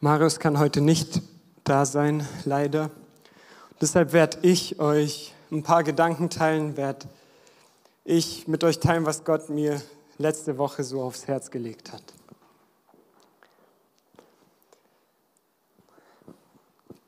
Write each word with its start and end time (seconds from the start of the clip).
Marius 0.00 0.40
kann 0.40 0.58
heute 0.58 0.82
nicht 0.82 1.22
da 1.64 1.86
sein, 1.86 2.28
leider. 2.44 2.90
Deshalb 3.80 4.12
werde 4.12 4.38
ich 4.42 4.78
euch 4.78 5.32
ein 5.50 5.62
paar 5.62 5.84
Gedanken 5.84 6.28
teilen, 6.28 6.76
werde 6.76 7.06
ich 8.04 8.46
mit 8.46 8.62
euch 8.62 8.78
teilen, 8.78 9.06
was 9.06 9.24
Gott 9.24 9.48
mir 9.48 9.80
letzte 10.18 10.58
Woche 10.58 10.84
so 10.84 11.00
aufs 11.00 11.26
Herz 11.26 11.50
gelegt 11.50 11.92
hat. 11.92 12.02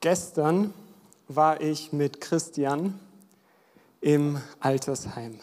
Gestern 0.00 0.72
war 1.28 1.60
ich 1.60 1.92
mit 1.92 2.22
Christian 2.22 2.98
im 4.00 4.40
Altersheim. 4.60 5.38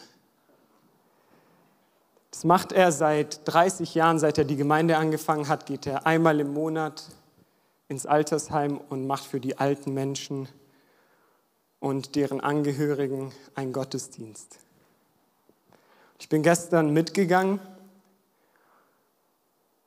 Das 2.32 2.42
macht 2.42 2.72
er 2.72 2.90
seit 2.90 3.40
30 3.44 3.94
Jahren, 3.94 4.18
seit 4.18 4.36
er 4.36 4.44
die 4.44 4.56
Gemeinde 4.56 4.96
angefangen 4.96 5.46
hat, 5.46 5.64
geht 5.64 5.86
er 5.86 6.06
einmal 6.06 6.40
im 6.40 6.52
Monat 6.52 7.04
ins 7.88 8.06
Altersheim 8.06 8.78
und 8.78 9.06
macht 9.06 9.24
für 9.24 9.40
die 9.40 9.58
alten 9.58 9.94
Menschen 9.94 10.48
und 11.80 12.16
deren 12.16 12.40
Angehörigen 12.40 13.32
einen 13.54 13.72
Gottesdienst. 13.72 14.58
Ich 16.18 16.28
bin 16.28 16.42
gestern 16.42 16.92
mitgegangen 16.92 17.60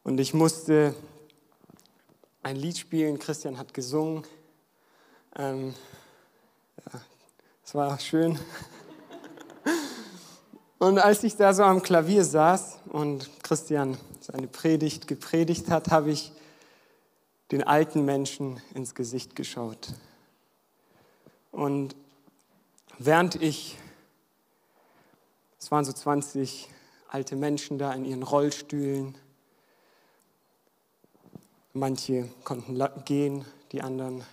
und 0.04 0.20
ich 0.20 0.34
musste 0.34 0.96
ein 2.44 2.56
Lied 2.56 2.78
spielen. 2.78 3.20
Christian 3.20 3.58
hat 3.58 3.74
gesungen. 3.74 4.24
Ähm, 5.36 5.74
ja, 6.78 7.02
es 7.66 7.76
war 7.76 8.00
schön. 8.00 8.40
Und 10.80 10.98
als 10.98 11.26
ich 11.26 11.36
da 11.36 11.54
so 11.54 11.64
am 11.64 11.84
Klavier 11.84 12.24
saß 12.24 12.80
und 12.88 13.30
Christian 13.44 13.98
seine 14.22 14.48
Predigt 14.48 15.08
gepredigt 15.08 15.70
hat, 15.70 15.92
habe 15.92 16.12
ich 16.12 16.32
den 17.52 17.64
alten 17.64 18.06
Menschen 18.06 18.62
ins 18.74 18.96
Gesicht 18.96 19.36
geschaut. 19.36 19.94
Und 21.52 21.96
während 22.98 23.36
ich, 23.36 23.78
es 25.60 25.72
waren 25.72 25.86
so 25.86 25.92
20 25.92 26.70
alte 27.08 27.36
Menschen 27.36 27.80
da 27.80 27.94
in 27.94 28.06
ihren 28.06 28.24
Rollstühlen, 28.24 29.18
manche 31.74 32.30
konnten 32.44 32.80
gehen, 33.06 33.46
die 33.72 33.82
anderen 33.82 34.24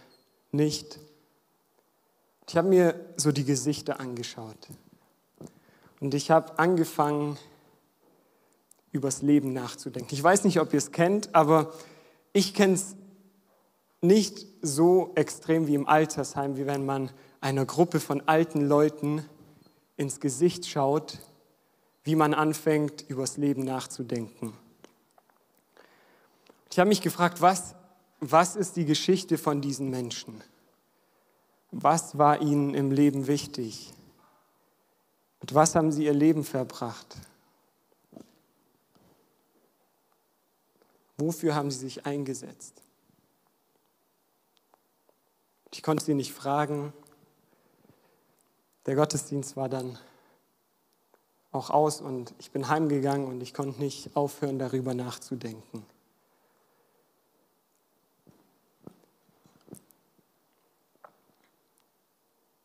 nicht. 0.52 0.98
Ich 2.48 2.56
habe 2.56 2.68
mir 2.68 3.14
so 3.16 3.32
die 3.32 3.44
Gesichter 3.44 3.98
angeschaut. 3.98 4.68
Und 6.00 6.14
ich 6.14 6.30
habe 6.30 6.58
angefangen, 6.58 7.38
übers 8.92 9.20
Leben 9.22 9.52
nachzudenken. 9.52 10.14
Ich 10.14 10.22
weiß 10.22 10.44
nicht, 10.44 10.60
ob 10.60 10.72
ihr 10.72 10.78
es 10.78 10.90
kennt, 10.90 11.34
aber 11.34 11.72
ich 12.32 12.54
kenne 12.54 12.74
es 12.74 12.96
nicht 14.06 14.46
so 14.62 15.12
extrem 15.14 15.66
wie 15.66 15.74
im 15.74 15.88
Altersheim, 15.88 16.56
wie 16.56 16.66
wenn 16.66 16.84
man 16.84 17.10
einer 17.40 17.64
Gruppe 17.64 18.00
von 18.00 18.20
alten 18.22 18.66
Leuten 18.66 19.24
ins 19.96 20.20
Gesicht 20.20 20.66
schaut, 20.66 21.18
wie 22.04 22.16
man 22.16 22.34
anfängt, 22.34 23.04
übers 23.08 23.36
Leben 23.36 23.64
nachzudenken. 23.64 24.52
Ich 26.70 26.78
habe 26.78 26.88
mich 26.88 27.00
gefragt, 27.00 27.40
was, 27.40 27.74
was 28.20 28.56
ist 28.56 28.76
die 28.76 28.84
Geschichte 28.84 29.38
von 29.38 29.60
diesen 29.60 29.90
Menschen? 29.90 30.42
Was 31.70 32.18
war 32.18 32.42
ihnen 32.42 32.74
im 32.74 32.90
Leben 32.90 33.26
wichtig? 33.26 33.92
Mit 35.40 35.54
was 35.54 35.74
haben 35.74 35.92
sie 35.92 36.04
ihr 36.04 36.14
Leben 36.14 36.44
verbracht? 36.44 37.16
Wofür 41.16 41.54
haben 41.54 41.70
sie 41.70 41.78
sich 41.78 42.06
eingesetzt? 42.06 42.82
Ich 45.72 45.82
konnte 45.82 46.04
sie 46.04 46.14
nicht 46.14 46.32
fragen. 46.32 46.92
Der 48.86 48.94
Gottesdienst 48.94 49.56
war 49.56 49.68
dann 49.68 49.98
auch 51.52 51.70
aus 51.70 52.00
und 52.00 52.34
ich 52.38 52.50
bin 52.50 52.68
heimgegangen 52.68 53.26
und 53.26 53.40
ich 53.40 53.52
konnte 53.54 53.80
nicht 53.80 54.14
aufhören, 54.14 54.58
darüber 54.58 54.94
nachzudenken. 54.94 55.84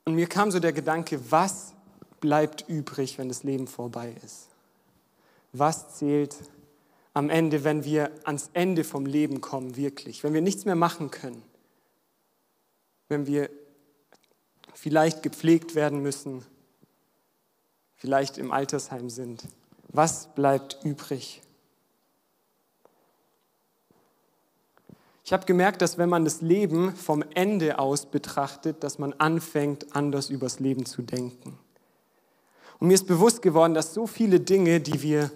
Und 0.06 0.16
mir 0.16 0.28
kam 0.28 0.51
so 0.51 0.59
der 0.59 0.73
Gedanke, 0.73 1.31
was 1.31 1.73
bleibt 2.19 2.67
übrig, 2.67 3.17
wenn 3.17 3.29
das 3.29 3.44
Leben 3.44 3.67
vorbei 3.67 4.16
ist? 4.23 4.50
Was 5.53 5.97
zählt 5.97 6.35
am 7.13 7.29
Ende, 7.29 7.63
wenn 7.63 7.84
wir 7.84 8.11
ans 8.25 8.50
Ende 8.53 8.84
vom 8.84 9.06
Leben 9.06 9.41
kommen, 9.41 9.75
wirklich? 9.75 10.23
Wenn 10.23 10.34
wir 10.34 10.41
nichts 10.41 10.66
mehr 10.66 10.75
machen 10.75 11.11
können? 11.11 11.44
Wenn 13.11 13.27
wir 13.27 13.49
vielleicht 14.73 15.22
gepflegt 15.22 15.75
werden 15.75 16.01
müssen, 16.01 16.45
vielleicht 17.97 18.38
im 18.38 18.53
Altersheim 18.53 19.09
sind? 19.09 19.44
Was 19.89 20.33
bleibt 20.33 20.79
übrig? 20.85 21.41
Ich 25.25 25.33
habe 25.33 25.45
gemerkt, 25.45 25.81
dass 25.81 25.97
wenn 25.97 26.07
man 26.07 26.23
das 26.23 26.39
Leben 26.39 26.95
vom 26.95 27.22
Ende 27.33 27.79
aus 27.79 28.05
betrachtet, 28.05 28.81
dass 28.81 28.97
man 28.97 29.11
anfängt, 29.11 29.93
anders 29.93 30.29
übers 30.29 30.61
Leben 30.61 30.85
zu 30.85 31.01
denken. 31.01 31.59
Und 32.79 32.88
mir 32.88 32.93
ist 32.93 33.07
bewusst 33.07 33.41
geworden, 33.41 33.73
dass 33.73 33.93
so 33.93 34.07
viele 34.07 34.39
Dinge, 34.39 34.79
die 34.79 35.01
wir 35.01 35.31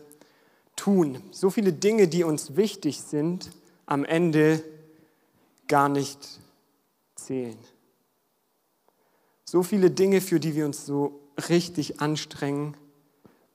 tun, 0.77 1.21
so 1.31 1.49
viele 1.49 1.73
Dinge, 1.73 2.07
die 2.07 2.23
uns 2.23 2.55
wichtig 2.55 3.01
sind, 3.01 3.51
am 3.85 4.05
Ende 4.05 4.63
gar 5.67 5.89
nicht 5.89 6.39
zählen. 7.25 7.57
So 9.43 9.63
viele 9.63 9.91
Dinge, 9.91 10.21
für 10.21 10.39
die 10.39 10.55
wir 10.55 10.65
uns 10.65 10.85
so 10.85 11.19
richtig 11.49 12.01
anstrengen, 12.01 12.75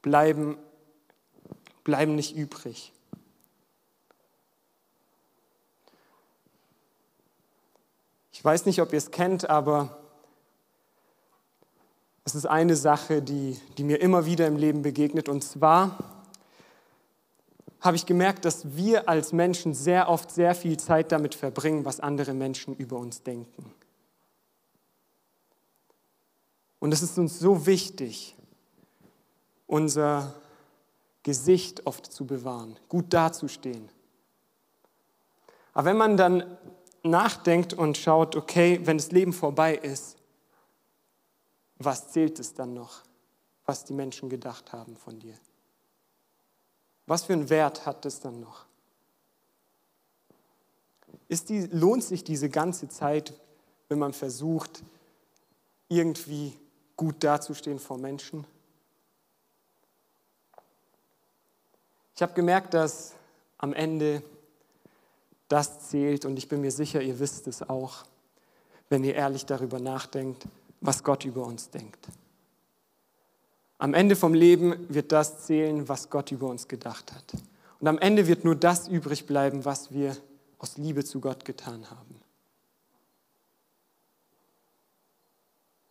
bleiben, 0.03 0.57
bleiben 1.85 2.15
nicht 2.15 2.37
übrig. 2.37 2.93
Ich 8.33 8.45
weiß 8.45 8.67
nicht, 8.67 8.81
ob 8.81 8.93
ihr 8.93 8.99
es 8.99 9.11
kennt, 9.11 9.51
aber 9.51 9.99
es 12.25 12.35
ist 12.35 12.47
eine 12.47 12.77
Sache, 12.77 13.21
die, 13.21 13.59
die 13.77 13.85
mir 13.85 14.01
immer 14.01 14.25
wieder 14.25 14.47
im 14.47 14.57
Leben 14.57 14.83
begegnet. 14.83 15.29
Und 15.29 15.43
zwar 15.43 16.20
habe 17.81 17.97
ich 17.97 18.07
gemerkt, 18.07 18.45
dass 18.45 18.77
wir 18.77 19.09
als 19.09 19.33
Menschen 19.33 19.75
sehr 19.75 20.09
oft 20.09 20.31
sehr 20.31 20.55
viel 20.55 20.79
Zeit 20.79 21.13
damit 21.13 21.35
verbringen, 21.35 21.85
was 21.85 22.01
andere 22.01 22.35
Menschen 22.35 22.77
über 22.77 22.97
uns 22.99 23.23
denken. 23.23 23.73
Und 26.79 26.93
es 26.93 27.03
ist 27.03 27.19
uns 27.19 27.39
so 27.39 27.67
wichtig, 27.67 28.37
unser 29.67 30.35
Gesicht 31.23 31.87
oft 31.87 32.11
zu 32.13 32.27
bewahren, 32.27 32.79
gut 32.89 33.13
dazustehen. 33.13 33.89
Aber 35.73 35.87
wenn 35.87 35.97
man 35.97 36.17
dann 36.17 36.59
nachdenkt 37.03 37.73
und 37.75 37.97
schaut, 37.97 38.37
okay, 38.37 38.81
wenn 38.85 38.99
das 38.99 39.13
Leben 39.13 39.33
vorbei 39.33 39.75
ist, 39.77 40.17
was 41.79 42.13
zählt 42.13 42.39
es 42.39 42.53
dann 42.53 42.75
noch, 42.75 43.03
was 43.65 43.85
die 43.85 43.95
Menschen 43.95 44.29
gedacht 44.29 44.73
haben 44.73 44.97
von 44.97 45.19
dir? 45.19 45.35
Was 47.11 47.25
für 47.25 47.33
einen 47.33 47.51
Wert 47.51 47.87
hat 47.87 48.07
es 48.07 48.21
dann 48.21 48.39
noch? 48.39 48.67
Die, 51.29 51.67
lohnt 51.73 52.05
sich 52.05 52.23
diese 52.23 52.49
ganze 52.49 52.89
Zeit, 52.89 53.35
wenn 53.89 53.99
man 53.99 54.13
versucht, 54.13 54.85
irgendwie 55.89 56.57
gut 56.97 57.17
dazustehen 57.25 57.81
vor 57.81 57.99
Menschen? 57.99 58.47
Ich 62.15 62.23
habe 62.23 62.33
gemerkt, 62.35 62.75
dass 62.75 63.15
am 63.59 63.73
Ende 63.73 64.23
das 65.49 65.89
zählt 65.89 66.25
und 66.25 66.37
ich 66.37 66.49
bin 66.49 66.61
mir 66.61 66.71
sicher, 66.71 67.03
ihr 67.03 67.19
wisst 67.19 67.49
es 67.49 67.69
auch, 67.69 68.05
wenn 68.89 69.03
ihr 69.03 69.17
ehrlich 69.17 69.47
darüber 69.47 69.81
nachdenkt, 69.81 70.47
was 70.81 71.03
Gott 71.03 71.25
über 71.25 71.45
uns 71.45 71.71
denkt. 71.71 72.07
Am 73.81 73.95
Ende 73.95 74.15
vom 74.15 74.35
Leben 74.35 74.75
wird 74.91 75.11
das 75.11 75.47
zählen, 75.47 75.89
was 75.89 76.11
Gott 76.11 76.31
über 76.33 76.49
uns 76.49 76.69
gedacht 76.69 77.15
hat. 77.15 77.33
Und 77.79 77.89
am 77.89 77.97
Ende 77.97 78.27
wird 78.27 78.45
nur 78.45 78.55
das 78.55 78.89
übrig 78.89 79.25
bleiben, 79.25 79.65
was 79.65 79.91
wir 79.91 80.15
aus 80.59 80.77
Liebe 80.77 81.03
zu 81.03 81.19
Gott 81.19 81.47
getan 81.47 81.89
haben. 81.91 82.21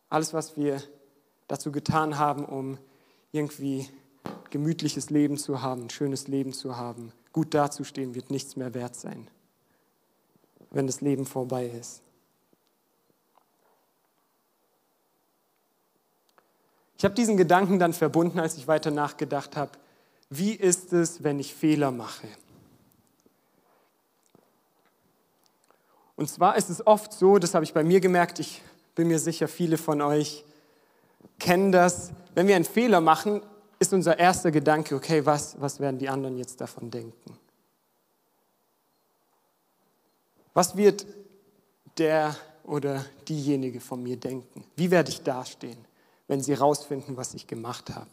Alles, 0.08 0.36
was 0.36 0.56
wir 0.56 0.84
dazu 1.48 1.72
getan 1.72 2.20
haben, 2.20 2.46
um 2.46 2.78
irgendwie 3.32 3.90
gemütliches 4.52 5.10
Leben 5.10 5.40
zu 5.40 5.64
haben, 5.64 5.86
ein 5.86 5.90
schönes 5.90 6.28
Leben 6.28 6.54
zu 6.54 6.78
haben, 6.78 7.12
gut 7.34 7.56
dazustehen, 7.56 8.14
wird 8.14 8.30
nichts 8.30 8.56
mehr 8.56 8.76
wert 8.76 8.96
sein, 8.96 9.28
wenn 10.70 10.86
das 10.86 11.02
Leben 11.02 11.26
vorbei 11.26 11.66
ist. 11.66 12.04
Ich 17.00 17.06
habe 17.06 17.16
diesen 17.16 17.38
Gedanken 17.38 17.80
dann 17.80 17.94
verbunden, 17.94 18.42
als 18.42 18.58
ich 18.58 18.68
weiter 18.68 18.92
nachgedacht 18.92 19.56
habe, 19.56 19.72
wie 20.30 20.52
ist 20.52 20.92
es, 20.92 21.24
wenn 21.24 21.40
ich 21.40 21.56
Fehler 21.56 21.92
mache? 21.92 22.28
Und 26.18 26.30
zwar 26.30 26.58
ist 26.58 26.70
es 26.70 26.86
oft 26.86 27.14
so, 27.14 27.38
das 27.38 27.54
habe 27.54 27.64
ich 27.64 27.74
bei 27.74 27.86
mir 27.86 28.02
gemerkt, 28.02 28.40
ich 28.40 28.62
bin 28.96 29.08
mir 29.08 29.18
sicher, 29.18 29.48
viele 29.48 29.78
von 29.78 30.02
euch 30.02 30.44
kennen 31.40 31.72
das, 31.72 32.12
wenn 32.36 32.48
wir 32.48 32.58
einen 32.58 32.66
Fehler 32.66 33.00
machen, 33.00 33.42
ist 33.80 33.94
unser 33.94 34.20
erster 34.20 34.52
Gedanke, 34.52 34.94
okay, 34.94 35.26
was, 35.26 35.56
was 35.62 35.80
werden 35.80 36.00
die 36.00 36.10
anderen 36.10 36.38
jetzt 36.38 36.60
davon 36.60 36.92
denken? 36.92 37.38
Was 40.54 40.76
wird 40.76 41.06
der 41.98 42.36
oder 42.66 43.06
diejenige 43.26 43.80
von 43.80 44.04
mir 44.04 44.18
denken? 44.18 44.66
Wie 44.76 44.92
werde 44.92 45.12
ich 45.12 45.24
dastehen, 45.24 45.78
wenn 46.30 46.42
sie 46.42 46.54
herausfinden, 46.54 47.18
was 47.18 47.34
ich 47.34 47.48
gemacht 47.48 47.90
habe? 47.90 48.08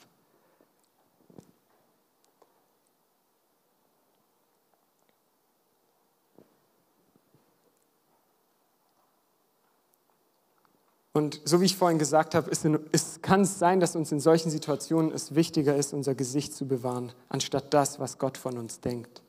Und 11.12 11.40
so 11.44 11.60
wie 11.60 11.66
ich 11.66 11.76
vorhin 11.76 11.98
gesagt 11.98 12.34
habe, 12.34 12.50
es, 12.50 12.62
es 12.92 13.22
kann 13.22 13.42
es 13.42 13.58
sein, 13.58 13.80
dass 13.80 13.96
uns 13.96 14.12
in 14.12 14.20
solchen 14.20 14.50
Situationen 14.50 15.12
es 15.12 15.34
wichtiger 15.34 15.76
ist, 15.76 15.92
unser 15.92 16.14
Gesicht 16.14 16.54
zu 16.54 16.66
bewahren, 16.66 17.12
anstatt 17.28 17.72
das, 17.72 18.00
was 18.00 18.18
Gott 18.18 18.36
von 18.36 18.58
uns 18.58 18.80
denkt. 18.80 19.22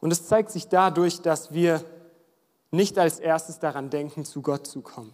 Und 0.00 0.10
es 0.10 0.26
zeigt 0.26 0.50
sich 0.50 0.68
dadurch, 0.68 1.20
dass 1.20 1.52
wir 1.52 1.84
nicht 2.70 2.98
als 2.98 3.18
erstes 3.18 3.58
daran 3.60 3.90
denken, 3.90 4.24
zu 4.24 4.42
Gott 4.42 4.66
zu 4.66 4.80
kommen, 4.80 5.12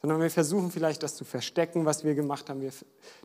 sondern 0.00 0.20
wir 0.20 0.30
versuchen 0.30 0.70
vielleicht 0.70 1.02
das 1.02 1.16
zu 1.16 1.24
verstecken, 1.24 1.84
was 1.84 2.04
wir 2.04 2.14
gemacht 2.14 2.48
haben. 2.48 2.60
Wir 2.60 2.72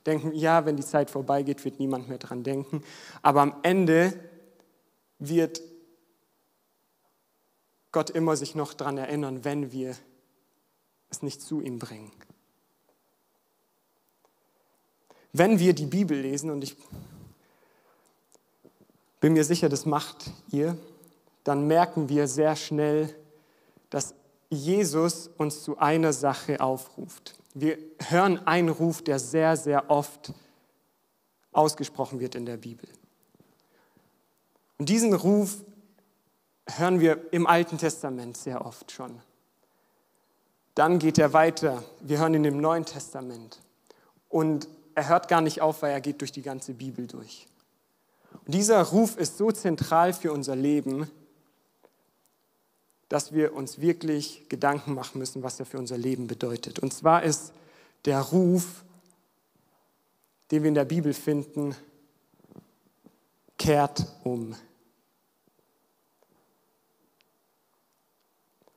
denken, 0.05 0.33
ja, 0.33 0.65
wenn 0.65 0.75
die 0.75 0.85
Zeit 0.85 1.11
vorbeigeht, 1.11 1.63
wird 1.65 1.79
niemand 1.79 2.09
mehr 2.09 2.17
daran 2.17 2.43
denken. 2.43 2.83
Aber 3.21 3.41
am 3.41 3.55
Ende 3.61 4.13
wird 5.19 5.61
Gott 7.91 8.09
immer 8.09 8.35
sich 8.35 8.55
noch 8.55 8.73
daran 8.73 8.97
erinnern, 8.97 9.45
wenn 9.45 9.71
wir 9.71 9.95
es 11.09 11.21
nicht 11.21 11.41
zu 11.41 11.61
ihm 11.61 11.77
bringen. 11.77 12.11
Wenn 15.31 15.59
wir 15.59 15.73
die 15.73 15.85
Bibel 15.85 16.19
lesen, 16.19 16.49
und 16.49 16.63
ich 16.63 16.75
bin 19.19 19.33
mir 19.33 19.43
sicher, 19.43 19.69
das 19.69 19.85
macht 19.85 20.31
ihr, 20.51 20.77
dann 21.43 21.67
merken 21.67 22.09
wir 22.09 22.27
sehr 22.27 22.55
schnell, 22.55 23.15
dass 23.89 24.15
Jesus 24.53 25.29
uns 25.37 25.63
zu 25.63 25.77
einer 25.77 26.13
Sache 26.13 26.61
aufruft. 26.61 27.35
Wir 27.53 27.77
hören 27.99 28.45
einen 28.47 28.69
Ruf, 28.69 29.01
der 29.01 29.19
sehr, 29.19 29.57
sehr 29.57 29.89
oft 29.89 30.33
ausgesprochen 31.51 32.19
wird 32.19 32.35
in 32.35 32.45
der 32.45 32.57
Bibel. 32.57 32.87
Und 34.77 34.89
diesen 34.89 35.13
Ruf 35.13 35.63
hören 36.67 36.99
wir 36.99 37.31
im 37.31 37.45
Alten 37.45 37.77
Testament 37.77 38.37
sehr 38.37 38.65
oft 38.65 38.91
schon. 38.91 39.21
Dann 40.75 40.97
geht 40.97 41.19
er 41.19 41.33
weiter. 41.33 41.83
Wir 42.01 42.19
hören 42.19 42.33
ihn 42.33 42.45
im 42.45 42.59
Neuen 42.59 42.85
Testament. 42.85 43.59
Und 44.29 44.67
er 44.95 45.09
hört 45.09 45.27
gar 45.27 45.41
nicht 45.41 45.61
auf, 45.61 45.81
weil 45.81 45.91
er 45.91 46.01
geht 46.01 46.21
durch 46.21 46.31
die 46.31 46.41
ganze 46.41 46.73
Bibel 46.73 47.05
durch. 47.07 47.47
Und 48.45 48.55
dieser 48.55 48.81
Ruf 48.81 49.15
ist 49.17 49.37
so 49.37 49.51
zentral 49.51 50.13
für 50.13 50.33
unser 50.33 50.55
Leben, 50.55 51.09
dass 53.13 53.31
wir 53.31 53.53
uns 53.53 53.79
wirklich 53.79 54.49
Gedanken 54.49 54.95
machen 54.95 55.19
müssen, 55.19 55.43
was 55.43 55.59
er 55.59 55.67
für 55.67 55.77
unser 55.77 55.99
Leben 55.99 56.25
bedeutet. 56.25 56.79
Und 56.79 56.95
zwar 56.95 57.21
ist 57.21 57.53
der 58.05 58.19
Ruf, 58.19 58.83
den 60.49 60.63
wir 60.63 60.69
in 60.69 60.73
der 60.73 60.85
Bibel 60.85 61.13
finden, 61.13 61.75
kehrt 63.59 64.07
um. 64.23 64.55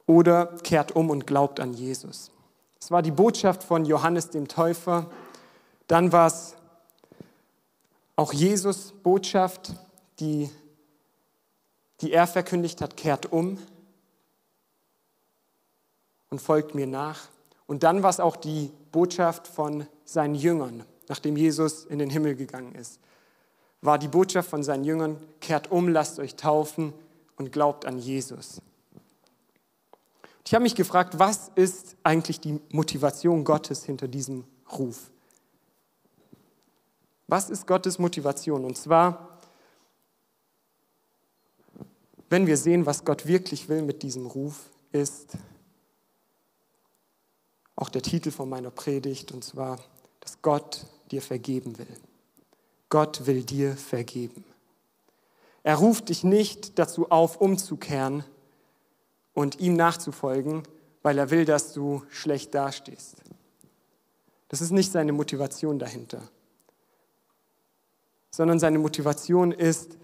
oder 0.06 0.48
kehrt 0.62 0.94
um 0.94 1.08
und 1.08 1.26
glaubt 1.26 1.58
an 1.58 1.72
Jesus. 1.72 2.30
Es 2.78 2.90
war 2.90 3.00
die 3.00 3.12
Botschaft 3.12 3.64
von 3.64 3.86
Johannes 3.86 4.28
dem 4.28 4.48
Täufer. 4.48 5.10
Dann 5.86 6.12
war 6.12 6.26
es 6.26 6.56
auch 8.16 8.34
Jesus 8.34 8.92
Botschaft, 9.02 9.72
die, 10.20 10.50
die 12.02 12.12
er 12.12 12.26
verkündigt 12.26 12.82
hat, 12.82 12.98
kehrt 12.98 13.32
um 13.32 13.58
und 16.30 16.40
folgt 16.40 16.74
mir 16.74 16.86
nach. 16.86 17.28
Und 17.66 17.82
dann 17.82 18.02
war 18.02 18.10
es 18.10 18.20
auch 18.20 18.36
die 18.36 18.72
Botschaft 18.92 19.48
von 19.48 19.86
seinen 20.04 20.34
Jüngern, 20.34 20.84
nachdem 21.08 21.36
Jesus 21.36 21.84
in 21.84 21.98
den 21.98 22.10
Himmel 22.10 22.36
gegangen 22.36 22.74
ist. 22.74 23.00
War 23.82 23.98
die 23.98 24.08
Botschaft 24.08 24.48
von 24.48 24.62
seinen 24.62 24.84
Jüngern, 24.84 25.18
kehrt 25.40 25.70
um, 25.70 25.88
lasst 25.88 26.18
euch 26.18 26.36
taufen 26.36 26.92
und 27.36 27.52
glaubt 27.52 27.84
an 27.84 27.98
Jesus. 27.98 28.60
Ich 30.46 30.54
habe 30.54 30.62
mich 30.62 30.76
gefragt, 30.76 31.18
was 31.18 31.50
ist 31.56 31.96
eigentlich 32.04 32.40
die 32.40 32.60
Motivation 32.70 33.44
Gottes 33.44 33.84
hinter 33.84 34.06
diesem 34.06 34.44
Ruf? 34.78 35.10
Was 37.26 37.50
ist 37.50 37.66
Gottes 37.66 37.98
Motivation? 37.98 38.64
Und 38.64 38.78
zwar, 38.78 39.40
wenn 42.30 42.46
wir 42.46 42.56
sehen, 42.56 42.86
was 42.86 43.04
Gott 43.04 43.26
wirklich 43.26 43.68
will 43.68 43.82
mit 43.82 44.04
diesem 44.04 44.26
Ruf, 44.26 44.70
ist 44.92 45.36
auch 47.76 47.88
der 47.88 48.02
Titel 48.02 48.30
von 48.30 48.48
meiner 48.48 48.70
Predigt, 48.70 49.32
und 49.32 49.44
zwar, 49.44 49.78
dass 50.20 50.42
Gott 50.42 50.86
dir 51.10 51.22
vergeben 51.22 51.78
will. 51.78 51.86
Gott 52.88 53.26
will 53.26 53.42
dir 53.44 53.76
vergeben. 53.76 54.44
Er 55.62 55.76
ruft 55.76 56.08
dich 56.08 56.24
nicht 56.24 56.78
dazu 56.78 57.10
auf, 57.10 57.40
umzukehren, 57.40 58.24
und 59.36 59.60
ihm 59.60 59.74
nachzufolgen, 59.74 60.62
weil 61.02 61.18
er 61.18 61.30
will, 61.30 61.44
dass 61.44 61.74
du 61.74 62.02
schlecht 62.08 62.54
dastehst. 62.54 63.16
Das 64.48 64.62
ist 64.62 64.70
nicht 64.70 64.90
seine 64.90 65.12
Motivation 65.12 65.78
dahinter, 65.78 66.22
sondern 68.30 68.58
seine 68.58 68.78
Motivation 68.78 69.52
ist, 69.52 69.98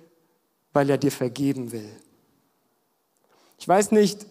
weil 0.74 0.90
er 0.90 0.98
dir 0.98 1.10
vergeben 1.10 1.72
will. 1.72 1.90
Ich 3.58 3.66
weiß 3.66 3.92
nicht, 3.92 4.26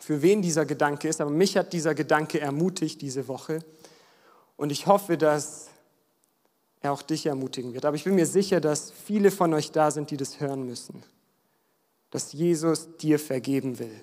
für 0.00 0.22
wen 0.22 0.42
dieser 0.42 0.64
Gedanke 0.64 1.08
ist, 1.08 1.20
aber 1.20 1.30
mich 1.30 1.56
hat 1.56 1.72
dieser 1.72 1.94
Gedanke 1.94 2.40
ermutigt 2.40 3.00
diese 3.02 3.28
Woche 3.28 3.60
und 4.56 4.70
ich 4.70 4.86
hoffe, 4.86 5.18
dass 5.18 5.68
er 6.80 6.92
auch 6.92 7.02
dich 7.02 7.26
ermutigen 7.26 7.74
wird. 7.74 7.84
Aber 7.84 7.96
ich 7.96 8.04
bin 8.04 8.14
mir 8.14 8.26
sicher, 8.26 8.60
dass 8.60 8.90
viele 8.90 9.30
von 9.30 9.52
euch 9.54 9.72
da 9.72 9.90
sind, 9.90 10.10
die 10.10 10.16
das 10.16 10.40
hören 10.40 10.64
müssen 10.64 11.02
dass 12.10 12.32
Jesus 12.32 12.96
dir 12.96 13.18
vergeben 13.18 13.78
will. 13.78 14.00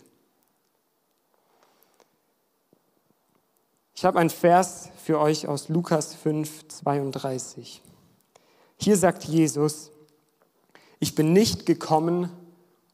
Ich 3.96 4.04
habe 4.04 4.20
einen 4.20 4.30
Vers 4.30 4.90
für 5.04 5.20
euch 5.20 5.48
aus 5.48 5.70
Lukas 5.70 6.14
5, 6.16 6.68
32. 6.68 7.82
Hier 8.78 8.98
sagt 8.98 9.24
Jesus, 9.24 9.92
ich 11.00 11.16
bin 11.16 11.34
nicht 11.34 11.66
gekommen, 11.66 12.30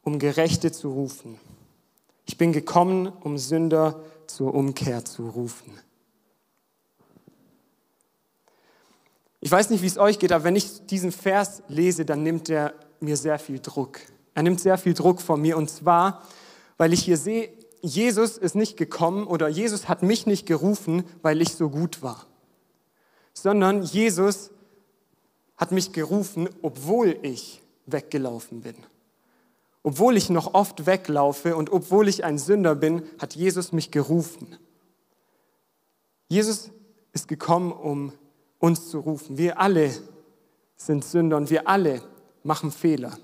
um 0.02 0.18
Gerechte 0.18 0.70
zu 0.72 0.90
rufen. 0.90 1.38
Ich 2.32 2.38
bin 2.38 2.52
gekommen, 2.52 3.08
um 3.08 3.36
Sünder 3.36 4.00
zur 4.26 4.54
Umkehr 4.54 5.04
zu 5.04 5.28
rufen. 5.28 5.78
Ich 9.40 9.50
weiß 9.50 9.68
nicht, 9.68 9.82
wie 9.82 9.86
es 9.86 9.98
euch 9.98 10.18
geht, 10.18 10.32
aber 10.32 10.44
wenn 10.44 10.56
ich 10.56 10.86
diesen 10.86 11.12
Vers 11.12 11.62
lese, 11.68 12.06
dann 12.06 12.22
nimmt 12.22 12.48
er 12.48 12.72
mir 13.00 13.18
sehr 13.18 13.38
viel 13.38 13.58
Druck. 13.58 14.00
Er 14.32 14.44
nimmt 14.44 14.60
sehr 14.60 14.78
viel 14.78 14.94
Druck 14.94 15.20
von 15.20 15.42
mir 15.42 15.58
und 15.58 15.68
zwar, 15.68 16.22
weil 16.78 16.94
ich 16.94 17.04
hier 17.04 17.18
sehe, 17.18 17.50
Jesus 17.82 18.38
ist 18.38 18.54
nicht 18.54 18.78
gekommen 18.78 19.26
oder 19.26 19.48
Jesus 19.48 19.86
hat 19.86 20.02
mich 20.02 20.24
nicht 20.24 20.46
gerufen, 20.46 21.04
weil 21.20 21.42
ich 21.42 21.54
so 21.54 21.68
gut 21.68 22.00
war, 22.00 22.24
sondern 23.34 23.82
Jesus 23.82 24.52
hat 25.58 25.70
mich 25.70 25.92
gerufen, 25.92 26.48
obwohl 26.62 27.18
ich 27.20 27.60
weggelaufen 27.84 28.62
bin. 28.62 28.76
Obwohl 29.82 30.16
ich 30.16 30.30
noch 30.30 30.54
oft 30.54 30.86
weglaufe 30.86 31.56
und 31.56 31.70
obwohl 31.72 32.08
ich 32.08 32.24
ein 32.24 32.38
Sünder 32.38 32.74
bin, 32.74 33.02
hat 33.18 33.34
Jesus 33.34 33.72
mich 33.72 33.90
gerufen. 33.90 34.56
Jesus 36.28 36.70
ist 37.12 37.28
gekommen, 37.28 37.72
um 37.72 38.12
uns 38.58 38.88
zu 38.88 39.00
rufen. 39.00 39.38
Wir 39.38 39.58
alle 39.58 39.92
sind 40.76 41.04
Sünder 41.04 41.36
und 41.36 41.50
wir 41.50 41.68
alle 41.68 42.02
machen 42.44 42.70
Fehler. 42.70 43.18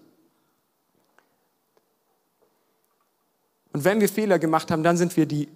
Und 3.72 3.84
wenn 3.84 4.00
wir 4.00 4.08
Fehler 4.08 4.38
gemacht 4.38 4.70
haben, 4.70 4.82
dann 4.82 4.96
sind 4.96 5.16
wir 5.16 5.26
die 5.26 5.48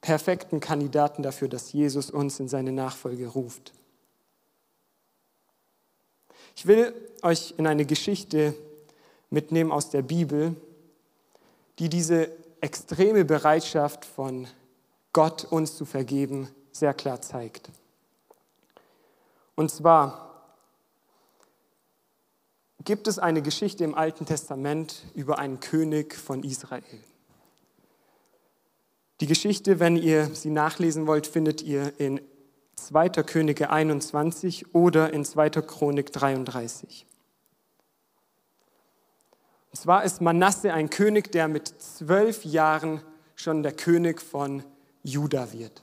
perfekten 0.00 0.60
Kandidaten 0.60 1.22
dafür, 1.22 1.48
dass 1.48 1.72
Jesus 1.72 2.10
uns 2.10 2.40
in 2.40 2.48
seine 2.48 2.72
Nachfolge 2.72 3.26
ruft. 3.26 3.74
Ich 6.56 6.66
will 6.66 6.94
euch 7.22 7.54
in 7.58 7.66
eine 7.66 7.84
Geschichte 7.84 8.54
mitnehmen 9.30 9.72
aus 9.72 9.90
der 9.90 10.02
Bibel, 10.02 10.56
die 11.78 11.88
diese 11.88 12.30
extreme 12.60 13.24
Bereitschaft 13.24 14.04
von 14.04 14.46
Gott 15.12 15.44
uns 15.44 15.76
zu 15.76 15.84
vergeben 15.84 16.48
sehr 16.72 16.94
klar 16.94 17.20
zeigt. 17.20 17.70
Und 19.54 19.70
zwar 19.70 20.30
gibt 22.84 23.06
es 23.08 23.18
eine 23.18 23.42
Geschichte 23.42 23.84
im 23.84 23.94
Alten 23.94 24.24
Testament 24.24 25.04
über 25.14 25.38
einen 25.38 25.60
König 25.60 26.14
von 26.14 26.42
Israel. 26.42 26.82
Die 29.20 29.26
Geschichte, 29.26 29.80
wenn 29.80 29.96
ihr 29.96 30.34
sie 30.34 30.48
nachlesen 30.48 31.06
wollt, 31.06 31.26
findet 31.26 31.60
ihr 31.60 31.92
in 32.00 32.20
2. 32.76 33.10
Könige 33.22 33.68
21 33.68 34.74
oder 34.74 35.12
in 35.12 35.26
2. 35.26 35.50
Chronik 35.50 36.10
33. 36.12 37.06
Und 39.70 39.78
zwar 39.78 40.04
ist 40.04 40.20
Manasse 40.20 40.72
ein 40.72 40.90
König, 40.90 41.30
der 41.32 41.48
mit 41.48 41.68
zwölf 41.68 42.44
Jahren 42.44 43.02
schon 43.36 43.62
der 43.62 43.72
König 43.72 44.20
von 44.20 44.64
Juda 45.02 45.52
wird. 45.52 45.82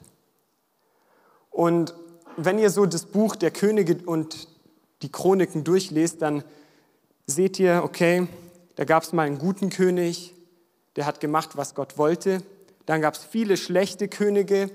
Und 1.50 1.94
wenn 2.36 2.58
ihr 2.58 2.70
so 2.70 2.86
das 2.86 3.06
Buch 3.06 3.34
der 3.34 3.50
Könige 3.50 3.98
und 4.06 4.48
die 5.02 5.10
Chroniken 5.10 5.64
durchlest, 5.64 6.22
dann 6.22 6.44
seht 7.26 7.58
ihr, 7.58 7.82
okay, 7.84 8.28
da 8.76 8.84
gab 8.84 9.02
es 9.02 9.12
mal 9.12 9.26
einen 9.26 9.38
guten 9.38 9.70
König, 9.70 10.34
der 10.96 11.06
hat 11.06 11.20
gemacht, 11.20 11.56
was 11.56 11.74
Gott 11.74 11.98
wollte. 11.98 12.42
Dann 12.86 13.00
gab 13.00 13.14
es 13.14 13.24
viele 13.24 13.56
schlechte 13.56 14.08
Könige, 14.08 14.70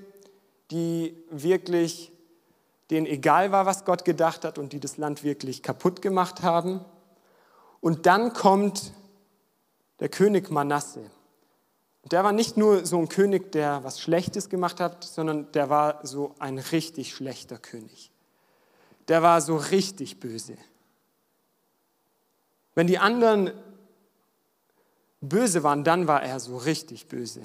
die 0.71 1.15
wirklich 1.29 2.11
denen 2.91 3.05
egal 3.05 3.51
war, 3.51 3.65
was 3.65 3.85
Gott 3.85 4.05
gedacht 4.05 4.43
hat 4.43 4.57
und 4.57 4.73
die 4.73 4.79
das 4.79 4.97
Land 4.97 5.23
wirklich 5.23 5.63
kaputt 5.63 6.01
gemacht 6.01 6.41
haben. 6.41 6.81
Und 7.79 8.05
dann 8.05 8.33
kommt 8.33 8.93
der 9.99 10.09
König 10.09 10.49
Manasse. 10.49 11.09
Der 12.11 12.23
war 12.23 12.33
nicht 12.33 12.57
nur 12.57 12.85
so 12.85 12.99
ein 12.99 13.07
König, 13.07 13.51
der 13.51 13.83
was 13.83 14.01
Schlechtes 14.01 14.49
gemacht 14.49 14.79
hat, 14.79 15.03
sondern 15.03 15.51
der 15.53 15.69
war 15.69 16.05
so 16.05 16.35
ein 16.39 16.57
richtig 16.57 17.13
schlechter 17.13 17.57
König. 17.57 18.11
Der 19.07 19.21
war 19.21 19.39
so 19.41 19.55
richtig 19.55 20.19
böse. 20.19 20.57
Wenn 22.75 22.87
die 22.87 22.97
anderen 22.97 23.51
böse 25.21 25.63
waren, 25.63 25.83
dann 25.83 26.07
war 26.07 26.23
er 26.23 26.39
so 26.39 26.57
richtig 26.57 27.07
böse. 27.07 27.41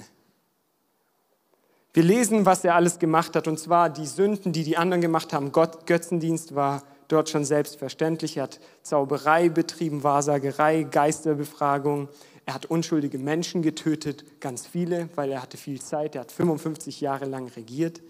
Wir 1.93 2.03
lesen, 2.03 2.45
was 2.45 2.63
er 2.63 2.75
alles 2.75 2.99
gemacht 2.99 3.35
hat, 3.35 3.47
und 3.47 3.59
zwar 3.59 3.89
die 3.89 4.05
Sünden, 4.05 4.53
die 4.53 4.63
die 4.63 4.77
anderen 4.77 5.01
gemacht 5.01 5.33
haben. 5.33 5.51
Gott, 5.51 5.87
Götzendienst 5.87 6.53
war 6.53 6.83
dort 7.07 7.29
schon 7.29 7.45
selbstverständlich. 7.45 8.37
Er 8.37 8.43
hat 8.43 8.59
Zauberei 8.83 9.49
betrieben, 9.49 10.03
Wahrsagerei, 10.03 10.83
Geisterbefragung. 10.83 12.09
Er 12.49 12.55
hat 12.55 12.65
unschuldige 12.65 13.19
Menschen 13.19 13.61
getötet, 13.61 14.41
ganz 14.41 14.65
viele, 14.65 15.07
weil 15.13 15.29
er 15.29 15.43
hatte 15.43 15.55
viel 15.55 15.79
Zeit. 15.79 16.15
Er 16.15 16.21
hat 16.21 16.31
55 16.31 16.99
Jahre 16.99 17.25
lang 17.25 17.47
regiert, 17.49 18.01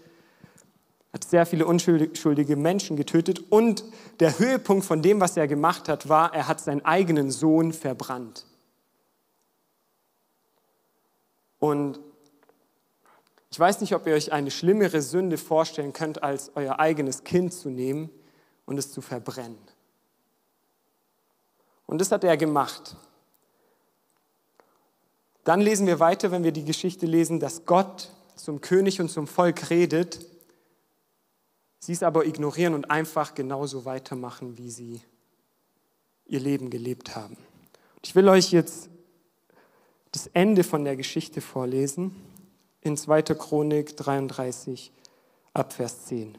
hat 1.12 1.24
sehr 1.24 1.44
viele 1.44 1.66
unschuldige 1.66 2.56
Menschen 2.56 2.96
getötet. 2.96 3.52
Und 3.52 3.84
der 4.18 4.38
Höhepunkt 4.38 4.86
von 4.86 5.02
dem, 5.02 5.20
was 5.20 5.36
er 5.36 5.46
gemacht 5.46 5.90
hat, 5.90 6.08
war, 6.08 6.34
er 6.34 6.48
hat 6.48 6.58
seinen 6.58 6.82
eigenen 6.86 7.30
Sohn 7.30 7.74
verbrannt. 7.74 8.46
Und 11.58 12.00
ich 13.50 13.60
weiß 13.60 13.82
nicht, 13.82 13.94
ob 13.94 14.06
ihr 14.06 14.14
euch 14.14 14.32
eine 14.32 14.50
schlimmere 14.50 15.02
Sünde 15.02 15.36
vorstellen 15.36 15.92
könnt, 15.92 16.22
als 16.22 16.52
euer 16.54 16.80
eigenes 16.80 17.24
Kind 17.24 17.52
zu 17.52 17.68
nehmen 17.68 18.08
und 18.64 18.78
es 18.78 18.90
zu 18.90 19.02
verbrennen. 19.02 19.58
Und 21.84 22.00
das 22.00 22.10
hat 22.10 22.24
er 22.24 22.38
gemacht. 22.38 22.96
Dann 25.44 25.60
lesen 25.60 25.86
wir 25.86 26.00
weiter, 26.00 26.30
wenn 26.30 26.44
wir 26.44 26.52
die 26.52 26.64
Geschichte 26.64 27.06
lesen, 27.06 27.40
dass 27.40 27.64
Gott 27.64 28.10
zum 28.36 28.60
König 28.60 29.00
und 29.00 29.10
zum 29.10 29.26
Volk 29.26 29.70
redet, 29.70 30.20
sie 31.78 31.92
es 31.92 32.02
aber 32.02 32.26
ignorieren 32.26 32.74
und 32.74 32.90
einfach 32.90 33.34
genauso 33.34 33.84
weitermachen, 33.84 34.58
wie 34.58 34.70
sie 34.70 35.00
ihr 36.26 36.40
Leben 36.40 36.70
gelebt 36.70 37.16
haben. 37.16 37.36
Ich 38.02 38.14
will 38.14 38.28
euch 38.28 38.52
jetzt 38.52 38.88
das 40.12 40.26
Ende 40.28 40.64
von 40.64 40.84
der 40.84 40.96
Geschichte 40.96 41.40
vorlesen 41.40 42.14
in 42.80 42.96
2. 42.96 43.22
Chronik 43.22 43.96
33 43.96 44.92
ab 45.52 45.72
Vers 45.72 46.06
10. 46.06 46.36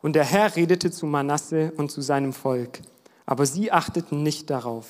Und 0.00 0.12
der 0.14 0.24
Herr 0.24 0.54
redete 0.54 0.90
zu 0.90 1.06
Manasse 1.06 1.72
und 1.76 1.90
zu 1.90 2.00
seinem 2.00 2.32
Volk, 2.32 2.80
aber 3.26 3.46
sie 3.46 3.72
achteten 3.72 4.22
nicht 4.22 4.50
darauf. 4.50 4.86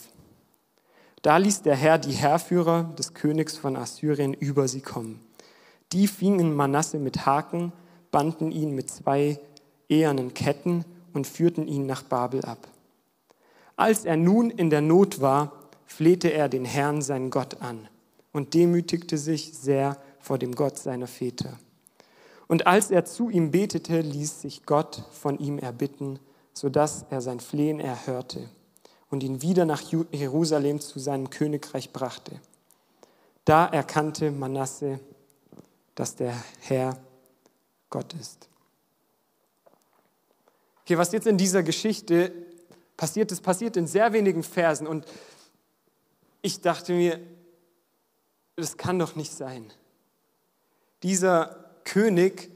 Da 1.29 1.37
ließ 1.37 1.61
der 1.61 1.77
Herr 1.77 1.99
die 1.99 2.13
Herrführer 2.13 2.85
des 2.99 3.13
Königs 3.13 3.59
von 3.59 3.77
Assyrien 3.77 4.33
über 4.33 4.67
sie 4.67 4.81
kommen. 4.81 5.21
Die 5.93 6.07
fingen 6.07 6.57
Manasse 6.57 6.99
mit 6.99 7.27
Haken, 7.27 7.71
banden 8.11 8.51
ihn 8.51 8.75
mit 8.75 8.89
zwei 8.89 9.39
ehernen 9.91 10.33
Ketten 10.33 10.87
und 11.13 11.27
führten 11.27 11.69
ihn 11.69 11.85
nach 11.85 12.03
Babel 12.03 12.43
ab. 12.47 12.67
Als 13.77 14.07
er 14.07 14.17
nun 14.17 14.49
in 14.49 14.71
der 14.71 14.81
Not 14.81 15.21
war, 15.21 15.53
flehte 15.85 16.33
er 16.33 16.49
den 16.49 16.65
Herrn, 16.65 17.03
seinen 17.03 17.29
Gott, 17.29 17.61
an 17.61 17.89
und 18.33 18.55
demütigte 18.55 19.19
sich 19.19 19.53
sehr 19.53 19.99
vor 20.21 20.39
dem 20.39 20.55
Gott 20.55 20.79
seiner 20.79 21.09
Väter. 21.09 21.59
Und 22.47 22.67
als 22.67 22.91
er 22.91 23.05
zu 23.05 23.29
ihm 23.29 23.51
betete, 23.51 24.01
ließ 24.01 24.41
sich 24.41 24.65
Gott 24.65 25.05
von 25.13 25.39
ihm 25.39 25.59
erbitten, 25.59 26.21
sodass 26.55 27.05
er 27.11 27.21
sein 27.21 27.41
Flehen 27.41 27.81
erhörte 27.81 28.49
und 29.11 29.23
ihn 29.23 29.43
wieder 29.43 29.65
nach 29.65 29.81
Jerusalem 30.12 30.81
zu 30.81 30.99
seinem 30.99 31.31
Königreich 31.31 31.93
brachte. 31.93 32.41
Da 33.45 33.67
erkannte 33.67 34.31
Manasse, 34.31 35.00
dass 35.95 36.15
der 36.15 36.35
Herr 36.61 36.99
Gott 37.91 38.15
ist. 38.15 38.49
Okay, 40.83 40.99
was 40.99 41.12
jetzt 41.12 41.27
in 41.27 41.38
dieser 41.38 41.62
Geschichte 41.62 42.33
passiert 42.97 43.33
ist, 43.33 43.43
passiert 43.43 43.77
in 43.77 43.87
sehr 43.87 44.12
wenigen 44.12 44.43
Versen. 44.43 44.87
Und 44.87 45.07
ich 46.43 46.61
dachte 46.61 46.93
mir, 46.93 47.21
das 48.57 48.77
kann 48.77 48.99
doch 48.99 49.17
nicht 49.17 49.33
sein. 49.33 49.73
Dieser 51.03 51.73
König 51.85 52.50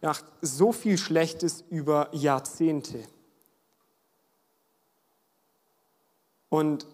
macht 0.00 0.24
so 0.40 0.72
viel 0.72 0.98
Schlechtes 0.98 1.64
über 1.70 2.08
Jahrzehnte. 2.12 3.02
Und 6.56 6.86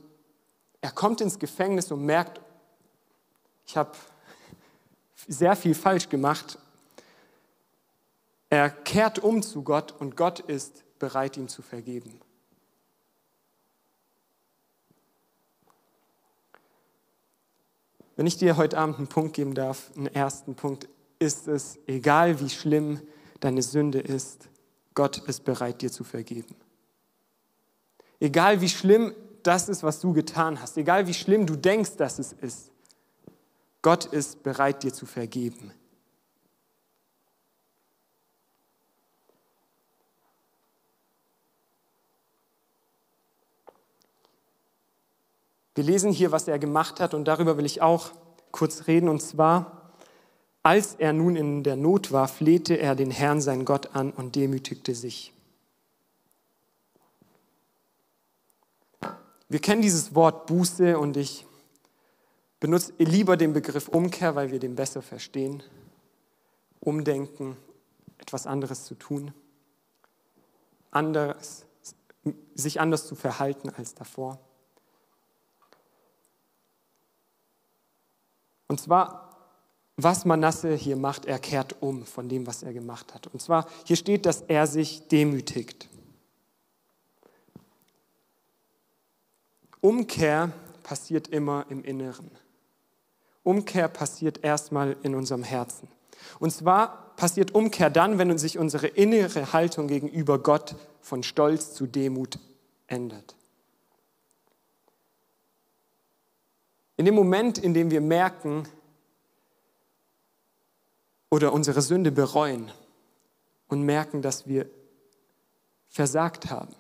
er 0.81 0.91
kommt 0.91 1.21
ins 1.21 1.39
Gefängnis 1.39 1.93
und 1.93 2.05
merkt, 2.05 2.41
ich 3.65 3.77
habe 3.77 3.93
sehr 5.29 5.55
viel 5.55 5.77
falsch 5.77 6.09
gemacht. 6.09 6.59
Er 8.51 8.71
kehrt 8.71 9.21
um 9.21 9.41
zu 9.41 9.63
Gott 9.63 9.93
und 9.93 10.17
Gott 10.17 10.41
ist 10.41 10.83
bereit, 10.99 11.37
ihm 11.37 11.47
zu 11.47 11.63
vergeben. 11.63 12.21
Wenn 18.17 18.27
ich 18.27 18.37
dir 18.37 18.57
heute 18.57 18.79
Abend 18.79 18.97
einen 18.99 19.07
Punkt 19.07 19.37
geben 19.37 19.55
darf, 19.55 19.93
einen 19.95 20.09
ersten 20.09 20.57
Punkt, 20.57 20.89
ist 21.21 21.47
es, 21.47 21.79
egal 21.87 22.41
wie 22.41 22.51
schlimm 22.51 23.01
deine 23.39 23.63
Sünde 23.63 24.01
ist, 24.01 24.49
Gott 24.95 25.19
ist 25.19 25.45
bereit, 25.45 25.83
dir 25.83 25.93
zu 25.93 26.03
vergeben. 26.03 26.57
Egal 28.19 28.61
wie 28.61 28.69
schlimm 28.69 29.15
das 29.43 29.69
ist, 29.69 29.83
was 29.83 30.01
du 30.01 30.13
getan 30.13 30.61
hast, 30.61 30.77
egal 30.77 31.07
wie 31.07 31.15
schlimm 31.15 31.47
du 31.47 31.57
denkst, 31.57 31.97
dass 31.97 32.19
es 32.19 32.33
ist, 32.33 32.71
Gott 33.83 34.05
ist 34.05 34.43
bereit, 34.43 34.83
dir 34.83 34.93
zu 34.93 35.07
vergeben. 35.07 35.73
Wir 45.75 45.85
lesen 45.85 46.13
hier, 46.13 46.33
was 46.33 46.49
er 46.49 46.59
gemacht 46.59 47.01
hat 47.01 47.15
und 47.15 47.25
darüber 47.25 47.57
will 47.57 47.65
ich 47.65 47.81
auch 47.81 48.11
kurz 48.51 48.87
reden. 48.87 49.09
Und 49.09 49.23
zwar, 49.23 49.93
als 50.63 50.95
er 50.95 51.13
nun 51.13 51.35
in 51.35 51.63
der 51.63 51.77
Not 51.77 52.13
war, 52.13 52.29
flehte 52.29 52.75
er 52.75 52.95
den 52.95 53.11
Herrn, 53.11 53.41
seinen 53.41 53.65
Gott, 53.65 53.97
an 53.97 54.13
und 54.13 54.37
demütigte 54.37 54.95
sich. 54.95 55.33
Wir 59.53 59.61
kennen 59.61 59.83
dieses 59.83 60.15
Wort 60.15 60.47
Buße 60.47 60.99
und 60.99 61.15
ich 61.19 61.45
benutze 62.59 62.95
lieber 62.97 63.37
den 63.37 63.53
Begriff 63.53 63.87
Umkehr, 63.89 64.35
weil 64.35 64.51
wir 64.51 64.59
den 64.59 64.77
besser 64.77 65.03
verstehen. 65.03 65.63
Umdenken, 66.81 67.59
etwas 68.17 68.47
anderes 68.47 68.85
zu 68.85 68.95
tun, 68.95 69.35
anders, 70.91 71.67
sich 72.55 72.81
anders 72.81 73.07
zu 73.07 73.15
verhalten 73.15 73.69
als 73.69 73.95
davor. 73.95 74.39
Und 78.69 78.81
zwar, 78.81 79.37
was 79.99 80.25
Manasse 80.25 80.75
hier 80.75 80.97
macht, 80.97 81.27
er 81.27 81.39
kehrt 81.39 81.83
um 81.83 82.07
von 82.07 82.31
dem, 82.31 82.47
was 82.47 82.63
er 82.63 82.73
gemacht 82.73 83.13
hat. 83.13 83.27
Und 83.27 83.43
zwar, 83.43 83.69
hier 83.85 83.97
steht, 83.97 84.25
dass 84.25 84.41
er 84.41 84.67
sich 84.67 85.09
demütigt. 85.09 85.91
Umkehr 89.83 90.53
passiert 90.83 91.29
immer 91.29 91.67
im 91.69 91.85
Inneren. 91.85 92.31
Umkehr 93.43 93.89
passiert 93.89 94.43
erstmal 94.43 94.97
in 95.03 95.15
unserem 95.15 95.43
Herzen. 95.43 95.89
Und 96.39 96.53
zwar 96.53 97.15
passiert 97.17 97.55
Umkehr 97.55 97.91
dann, 97.91 98.17
wenn 98.17 98.39
sich 98.39 98.59
unsere 98.59 98.87
innere 98.87 99.53
Haltung 99.53 99.89
gegenüber 99.89 100.39
Gott 100.39 100.77
von 101.01 101.23
Stolz 101.25 101.75
zu 101.75 101.87
Demut 101.87 102.39
ändert. 102.87 103.35
In 106.97 107.05
dem 107.05 107.17
Moment, 107.17 107.59
in 107.59 107.75
dem 107.75 107.91
wir 107.91 108.01
merken, 108.01 108.69
oder 111.33 111.55
unsere 111.55 111.81
Sünde 111.81 112.13
bereuen 112.13 112.71
und 113.67 113.83
merken, 113.83 114.21
dass 114.21 114.47
wir 114.47 114.69
versagt 115.89 116.51
haben 116.51 116.75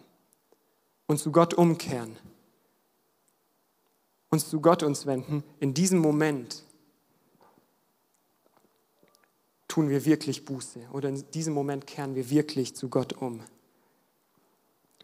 und 1.06 1.18
zu 1.18 1.32
Gott 1.32 1.54
umkehren, 1.54 2.18
uns 4.32 4.48
zu 4.48 4.62
Gott 4.62 4.82
uns 4.82 5.04
wenden, 5.04 5.44
in 5.60 5.74
diesem 5.74 5.98
Moment 5.98 6.64
tun 9.68 9.90
wir 9.90 10.06
wirklich 10.06 10.46
Buße 10.46 10.80
oder 10.92 11.10
in 11.10 11.30
diesem 11.32 11.52
Moment 11.52 11.86
kehren 11.86 12.14
wir 12.14 12.30
wirklich 12.30 12.74
zu 12.74 12.88
Gott 12.88 13.12
um. 13.12 13.40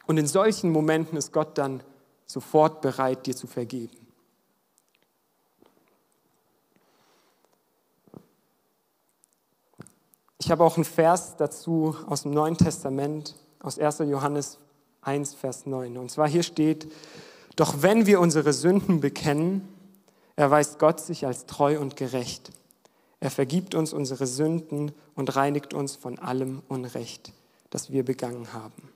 Und 0.06 0.16
in 0.16 0.26
solchen 0.26 0.70
Momenten 0.70 1.18
ist 1.18 1.32
Gott 1.32 1.58
dann 1.58 1.82
sofort 2.25 2.80
bereit, 2.80 3.26
dir 3.26 3.37
zu 3.37 3.47
vergeben. 3.47 3.97
Ich 10.38 10.50
habe 10.50 10.64
auch 10.64 10.76
einen 10.76 10.85
Vers 10.85 11.37
dazu 11.37 11.94
aus 12.06 12.23
dem 12.23 12.30
Neuen 12.30 12.56
Testament, 12.56 13.35
aus 13.61 13.78
1. 13.78 13.99
Johannes 13.99 14.58
1, 15.02 15.35
Vers 15.35 15.66
9. 15.66 15.99
Und 15.99 16.11
zwar 16.11 16.28
hier 16.28 16.42
steht, 16.42 16.90
doch 17.58 17.82
wenn 17.82 18.06
wir 18.06 18.20
unsere 18.20 18.52
Sünden 18.52 19.00
bekennen, 19.00 19.66
erweist 20.36 20.78
Gott 20.78 21.00
sich 21.00 21.26
als 21.26 21.44
treu 21.46 21.80
und 21.80 21.96
gerecht. 21.96 22.52
Er 23.18 23.32
vergibt 23.32 23.74
uns 23.74 23.92
unsere 23.92 24.28
Sünden 24.28 24.92
und 25.16 25.34
reinigt 25.34 25.74
uns 25.74 25.96
von 25.96 26.20
allem 26.20 26.62
Unrecht, 26.68 27.32
das 27.70 27.90
wir 27.90 28.04
begangen 28.04 28.52
haben. 28.52 28.90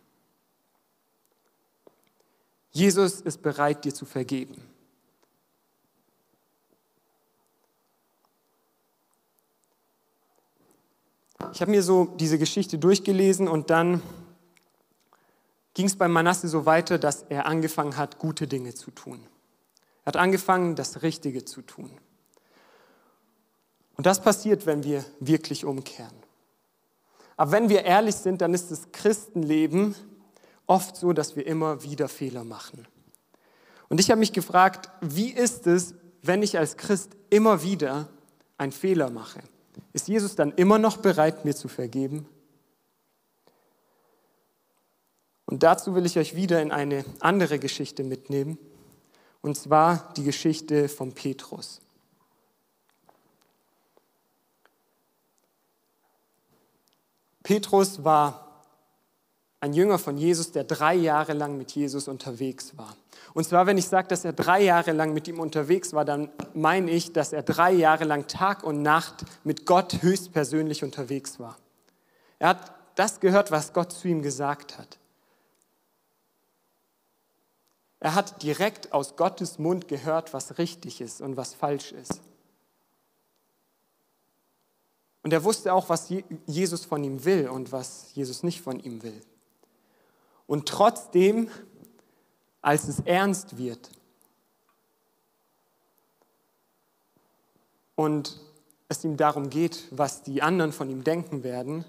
Jesus 2.70 3.20
ist 3.20 3.42
bereit, 3.42 3.84
dir 3.84 3.92
zu 3.92 4.04
vergeben. 4.04 4.62
Ich 11.52 11.60
habe 11.60 11.72
mir 11.72 11.82
so 11.82 12.04
diese 12.04 12.38
Geschichte 12.38 12.78
durchgelesen 12.78 13.48
und 13.48 13.70
dann 13.70 14.00
ging 15.74 15.86
es 15.86 15.96
bei 15.96 16.08
Manasse 16.08 16.48
so 16.48 16.66
weiter, 16.66 16.98
dass 16.98 17.22
er 17.28 17.46
angefangen 17.46 17.96
hat, 17.96 18.18
gute 18.18 18.46
Dinge 18.46 18.74
zu 18.74 18.90
tun. 18.90 19.20
Er 20.04 20.06
hat 20.06 20.16
angefangen, 20.16 20.76
das 20.76 21.02
Richtige 21.02 21.44
zu 21.44 21.62
tun. 21.62 21.90
Und 23.96 24.06
das 24.06 24.20
passiert, 24.20 24.66
wenn 24.66 24.84
wir 24.84 25.04
wirklich 25.20 25.64
umkehren. 25.64 26.14
Aber 27.36 27.52
wenn 27.52 27.68
wir 27.68 27.84
ehrlich 27.84 28.16
sind, 28.16 28.40
dann 28.40 28.54
ist 28.54 28.70
das 28.70 28.92
Christenleben 28.92 29.94
oft 30.66 30.96
so, 30.96 31.12
dass 31.12 31.36
wir 31.36 31.46
immer 31.46 31.82
wieder 31.82 32.08
Fehler 32.08 32.44
machen. 32.44 32.86
Und 33.88 34.00
ich 34.00 34.10
habe 34.10 34.18
mich 34.18 34.32
gefragt, 34.32 34.90
wie 35.00 35.30
ist 35.30 35.66
es, 35.66 35.94
wenn 36.22 36.42
ich 36.42 36.58
als 36.58 36.76
Christ 36.76 37.10
immer 37.30 37.62
wieder 37.62 38.08
einen 38.58 38.72
Fehler 38.72 39.10
mache? 39.10 39.40
Ist 39.92 40.08
Jesus 40.08 40.34
dann 40.34 40.52
immer 40.52 40.78
noch 40.78 40.98
bereit, 40.98 41.44
mir 41.44 41.54
zu 41.54 41.68
vergeben? 41.68 42.26
Und 45.46 45.62
dazu 45.62 45.94
will 45.94 46.06
ich 46.06 46.18
euch 46.18 46.34
wieder 46.34 46.62
in 46.62 46.70
eine 46.70 47.04
andere 47.20 47.58
Geschichte 47.58 48.04
mitnehmen, 48.04 48.58
und 49.40 49.56
zwar 49.56 50.12
die 50.16 50.22
Geschichte 50.22 50.88
von 50.88 51.12
Petrus. 51.12 51.80
Petrus 57.42 58.04
war 58.04 58.62
ein 59.60 59.72
Jünger 59.72 59.98
von 59.98 60.16
Jesus, 60.16 60.52
der 60.52 60.64
drei 60.64 60.94
Jahre 60.94 61.32
lang 61.32 61.56
mit 61.56 61.72
Jesus 61.72 62.08
unterwegs 62.08 62.76
war. 62.76 62.96
Und 63.34 63.44
zwar, 63.44 63.66
wenn 63.66 63.78
ich 63.78 63.86
sage, 63.86 64.08
dass 64.08 64.24
er 64.24 64.32
drei 64.32 64.62
Jahre 64.62 64.92
lang 64.92 65.14
mit 65.14 65.28
ihm 65.28 65.40
unterwegs 65.40 65.92
war, 65.92 66.04
dann 66.04 66.30
meine 66.54 66.90
ich, 66.90 67.12
dass 67.12 67.32
er 67.32 67.42
drei 67.42 67.72
Jahre 67.72 68.04
lang 68.04 68.26
Tag 68.26 68.64
und 68.64 68.82
Nacht 68.82 69.24
mit 69.44 69.64
Gott 69.64 70.02
höchstpersönlich 70.02 70.82
unterwegs 70.84 71.38
war. 71.38 71.56
Er 72.38 72.48
hat 72.50 72.74
das 72.96 73.20
gehört, 73.20 73.50
was 73.50 73.72
Gott 73.72 73.92
zu 73.92 74.08
ihm 74.08 74.22
gesagt 74.22 74.78
hat. 74.78 74.98
Er 78.02 78.16
hat 78.16 78.42
direkt 78.42 78.92
aus 78.92 79.14
Gottes 79.14 79.60
Mund 79.60 79.86
gehört, 79.86 80.34
was 80.34 80.58
richtig 80.58 81.00
ist 81.00 81.20
und 81.20 81.36
was 81.36 81.54
falsch 81.54 81.92
ist. 81.92 82.20
Und 85.22 85.32
er 85.32 85.44
wusste 85.44 85.72
auch, 85.72 85.88
was 85.88 86.12
Jesus 86.46 86.84
von 86.84 87.04
ihm 87.04 87.24
will 87.24 87.48
und 87.48 87.70
was 87.70 88.12
Jesus 88.14 88.42
nicht 88.42 88.60
von 88.60 88.80
ihm 88.80 89.04
will. 89.04 89.20
Und 90.48 90.68
trotzdem, 90.68 91.48
als 92.60 92.88
es 92.88 92.98
ernst 92.98 93.56
wird 93.56 93.88
und 97.94 98.40
es 98.88 99.04
ihm 99.04 99.16
darum 99.16 99.48
geht, 99.48 99.86
was 99.92 100.24
die 100.24 100.42
anderen 100.42 100.72
von 100.72 100.90
ihm 100.90 101.04
denken 101.04 101.44
werden, 101.44 101.84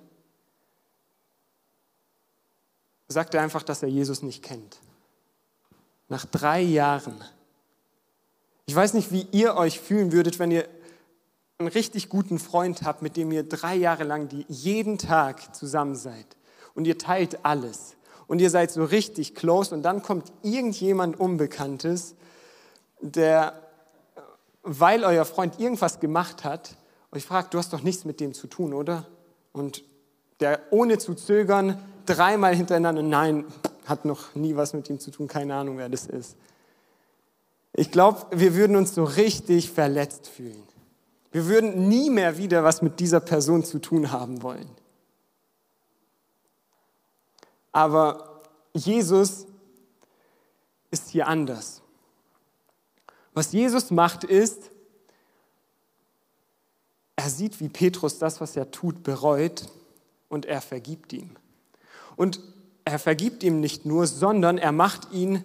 sagt 3.07 3.33
er 3.33 3.41
einfach, 3.41 3.63
dass 3.63 3.81
er 3.81 3.89
Jesus 3.89 4.21
nicht 4.21 4.43
kennt. 4.43 4.79
Nach 6.09 6.25
drei 6.25 6.61
Jahren. 6.61 7.15
Ich 8.65 8.75
weiß 8.75 8.93
nicht, 8.93 9.11
wie 9.11 9.27
ihr 9.31 9.55
euch 9.55 9.79
fühlen 9.79 10.11
würdet, 10.11 10.39
wenn 10.39 10.51
ihr 10.51 10.67
einen 11.57 11.67
richtig 11.69 12.09
guten 12.09 12.39
Freund 12.39 12.83
habt, 12.83 13.01
mit 13.01 13.17
dem 13.17 13.31
ihr 13.31 13.43
drei 13.43 13.75
Jahre 13.75 14.03
lang 14.03 14.27
die 14.27 14.45
jeden 14.47 14.97
Tag 14.97 15.55
zusammen 15.55 15.95
seid 15.95 16.25
und 16.75 16.85
ihr 16.85 16.97
teilt 16.97 17.45
alles 17.45 17.95
und 18.27 18.39
ihr 18.39 18.49
seid 18.49 18.71
so 18.71 18.83
richtig 18.83 19.35
close 19.35 19.73
und 19.73 19.83
dann 19.83 20.01
kommt 20.01 20.31
irgendjemand 20.41 21.19
Unbekanntes, 21.19 22.15
der, 23.01 23.61
weil 24.63 25.03
euer 25.03 25.25
Freund 25.25 25.59
irgendwas 25.59 25.99
gemacht 25.99 26.43
hat, 26.43 26.77
euch 27.11 27.25
fragt, 27.25 27.53
du 27.53 27.57
hast 27.59 27.73
doch 27.73 27.81
nichts 27.81 28.05
mit 28.05 28.19
dem 28.19 28.33
zu 28.33 28.47
tun, 28.47 28.73
oder? 28.73 29.05
Und 29.51 29.83
der 30.39 30.59
ohne 30.71 30.97
zu 30.97 31.13
zögern 31.13 31.77
dreimal 32.05 32.55
hintereinander, 32.55 33.03
nein, 33.03 33.45
hat 33.85 34.05
noch 34.05 34.35
nie 34.35 34.55
was 34.55 34.73
mit 34.73 34.89
ihm 34.89 34.99
zu 34.99 35.11
tun, 35.11 35.27
keine 35.27 35.55
Ahnung, 35.55 35.77
wer 35.77 35.89
das 35.89 36.05
ist. 36.05 36.35
Ich 37.73 37.91
glaube, 37.91 38.25
wir 38.31 38.55
würden 38.55 38.75
uns 38.75 38.93
so 38.93 39.03
richtig 39.03 39.71
verletzt 39.71 40.27
fühlen. 40.27 40.63
Wir 41.31 41.47
würden 41.47 41.87
nie 41.87 42.11
mehr 42.11 42.37
wieder 42.37 42.63
was 42.63 42.81
mit 42.81 42.99
dieser 42.99 43.19
Person 43.19 43.63
zu 43.63 43.79
tun 43.79 44.11
haben 44.11 44.43
wollen. 44.43 44.69
Aber 47.71 48.43
Jesus 48.73 49.47
ist 50.91 51.09
hier 51.09 51.27
anders. 51.27 51.81
Was 53.33 53.51
Jesus 53.51 53.89
macht 53.89 54.23
ist, 54.23 54.69
er 57.15 57.29
sieht, 57.29 57.59
wie 57.59 57.69
Petrus 57.69 58.19
das, 58.19 58.39
was 58.41 58.55
er 58.55 58.69
tut, 58.69 59.01
bereut 59.01 59.67
und 60.29 60.45
er 60.45 60.61
vergibt 60.61 61.13
ihm. 61.13 61.31
Und 62.15 62.39
er 62.85 62.99
vergibt 62.99 63.43
ihm 63.43 63.59
nicht 63.59 63.85
nur, 63.85 64.07
sondern 64.07 64.57
er 64.57 64.71
macht 64.71 65.11
ihn 65.11 65.43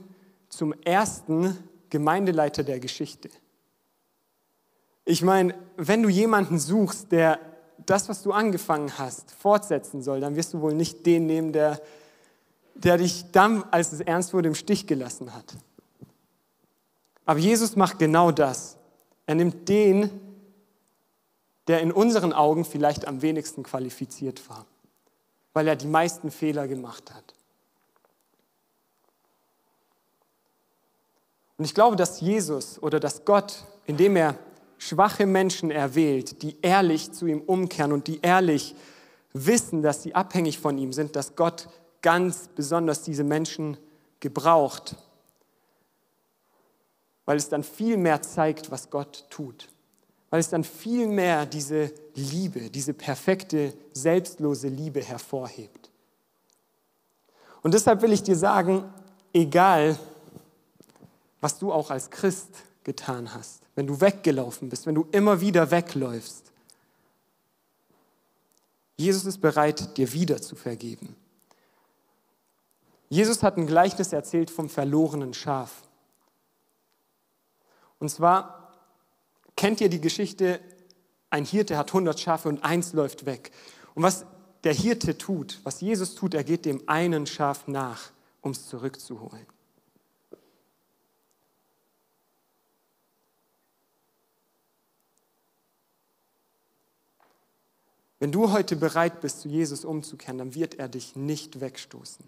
zum 0.49 0.73
ersten 0.85 1.57
Gemeindeleiter 1.91 2.65
der 2.65 2.81
Geschichte. 2.81 3.31
Ich 5.05 5.23
meine, 5.23 5.55
wenn 5.77 6.03
du 6.03 6.09
jemanden 6.09 6.59
suchst, 6.59 7.13
der 7.13 7.39
das, 7.87 8.09
was 8.09 8.23
du 8.23 8.33
angefangen 8.33 8.99
hast, 8.99 9.31
fortsetzen 9.31 10.03
soll, 10.03 10.21
dann 10.21 10.37
wirst 10.37 10.53
du 10.53 10.61
wohl 10.61 10.75
nicht 10.75 11.07
den 11.07 11.27
nehmen, 11.27 11.53
der, 11.53 11.81
der 12.75 12.99
dich 12.99 13.31
dann, 13.33 13.65
als 13.71 13.93
es 13.93 14.01
ernst 14.01 14.35
wurde, 14.35 14.49
im 14.49 14.55
Stich 14.55 14.87
gelassen 14.87 15.35
hat. 15.35 15.57
Aber 17.25 17.39
Jesus 17.39 17.77
macht 17.77 17.99
genau 17.99 18.31
das. 18.31 18.77
Er 19.27 19.35
nimmt 19.35 19.69
den, 19.69 20.11
der 21.67 21.81
in 21.81 21.93
unseren 21.93 22.33
Augen 22.33 22.65
vielleicht 22.65 23.07
am 23.07 23.23
wenigsten 23.23 23.63
qualifiziert 23.63 24.49
war, 24.49 24.67
weil 25.59 25.67
er 25.67 25.75
die 25.75 25.89
meisten 25.89 26.31
Fehler 26.31 26.69
gemacht 26.69 27.13
hat. 27.13 27.35
Und 31.57 31.65
ich 31.65 31.75
glaube, 31.75 31.97
dass 31.97 32.21
Jesus 32.21 32.81
oder 32.81 33.01
dass 33.01 33.25
Gott, 33.25 33.65
indem 33.85 34.15
er 34.15 34.39
schwache 34.79 35.27
Menschen 35.27 35.73
erwählt, 35.73 36.43
die 36.43 36.57
ehrlich 36.63 37.11
zu 37.11 37.27
ihm 37.27 37.41
umkehren 37.41 37.91
und 37.91 38.07
die 38.07 38.21
ehrlich 38.21 38.77
wissen, 39.33 39.83
dass 39.83 40.05
sie 40.05 40.15
abhängig 40.15 40.61
von 40.61 40.79
ihm 40.79 40.93
sind, 40.93 41.17
dass 41.17 41.35
Gott 41.35 41.69
ganz 42.03 42.47
besonders 42.55 43.03
diese 43.03 43.25
Menschen 43.25 43.79
gebraucht, 44.21 44.95
weil 47.25 47.37
es 47.37 47.49
dann 47.49 47.65
viel 47.65 47.97
mehr 47.97 48.23
zeigt, 48.23 48.71
was 48.71 48.91
Gott 48.91 49.27
tut, 49.29 49.67
weil 50.31 50.41
es 50.41 50.51
dann 50.51 50.65
viel 50.65 51.07
mehr 51.07 51.47
diese 51.47 51.93
Liebe, 52.15 52.71
diese 52.71 52.95
perfekte, 52.95 53.75
selbstlose 53.93 54.69
Liebe 54.69 55.03
hervorhebt. 55.03 55.91
Und 57.63 57.75
deshalb 57.75 58.03
will 58.03 58.13
ich 58.13 58.23
dir 58.23 58.37
sagen, 58.37 58.85
egal, 59.33 59.99
was 61.41 61.59
du 61.59 61.73
auch 61.73 61.91
als 61.91 62.11
Christ 62.11 62.51
getan 62.85 63.33
hast, 63.35 63.63
wenn 63.75 63.87
du 63.87 64.01
weggelaufen 64.01 64.69
bist, 64.69 64.87
wenn 64.87 64.95
du 64.95 65.07
immer 65.13 65.41
wieder 65.41 65.71
wegläufst. 65.71 66.53
Jesus 68.97 69.25
ist 69.25 69.39
bereit, 69.39 69.97
dir 69.97 70.13
wieder 70.13 70.43
zu 70.43 70.57
vergeben. 70.57 71.15
Jesus 73.09 73.43
hat 73.43 73.57
ein 73.57 73.67
Gleichnis 73.67 74.13
erzählt 74.13 74.51
vom 74.51 74.69
verlorenen 74.69 75.33
Schaf. 75.33 75.83
Und 78.01 78.11
zwar 78.11 78.68
kennt 79.59 79.81
ihr 79.81 79.89
die 79.89 80.01
Geschichte 80.01 80.61
ein 81.31 81.45
Hirte 81.45 81.77
hat 81.77 81.89
100 81.89 82.19
Schafe 82.19 82.49
und 82.49 82.65
eins 82.65 82.93
läuft 82.93 83.27
weg. 83.27 83.51
Und 83.95 84.03
was 84.03 84.25
der 84.65 84.73
Hirte 84.73 85.19
tut, 85.19 85.61
was 85.65 85.81
Jesus 85.81 86.15
tut, 86.15 86.33
er 86.33 86.45
geht 86.45 86.65
dem 86.65 86.89
einen 86.89 87.27
Schaf 87.27 87.67
nach, 87.67 88.13
um 88.41 88.53
es 88.53 88.67
zurückzuholen. 88.69 89.47
Wenn 98.21 98.33
du 98.33 98.53
heute 98.53 98.77
bereit 98.77 99.21
bist, 99.21 99.41
zu 99.41 99.49
Jesus 99.49 99.85
umzukehren, 99.85 100.39
dann 100.39 100.55
wird 100.55 100.77
er 100.77 100.89
dich 100.89 101.15
nicht 101.15 101.61
wegstoßen. 101.61 102.25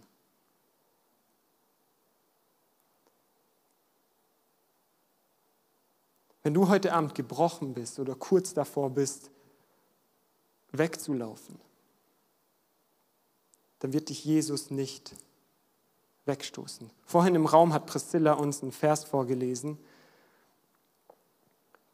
Wenn 6.42 6.54
du 6.54 6.68
heute 6.68 6.92
Abend 6.92 7.14
gebrochen 7.14 7.74
bist 7.74 7.98
oder 7.98 8.14
kurz 8.14 8.54
davor 8.54 8.90
bist, 8.90 9.30
wegzulaufen, 10.72 11.58
dann 13.80 13.92
wird 13.92 14.08
dich 14.08 14.24
Jesus 14.24 14.70
nicht 14.70 15.14
wegstoßen. 16.26 16.90
Vorhin 17.04 17.34
im 17.34 17.46
Raum 17.46 17.72
hat 17.72 17.86
Priscilla 17.86 18.34
uns 18.34 18.62
einen 18.62 18.72
Vers 18.72 19.04
vorgelesen, 19.04 19.78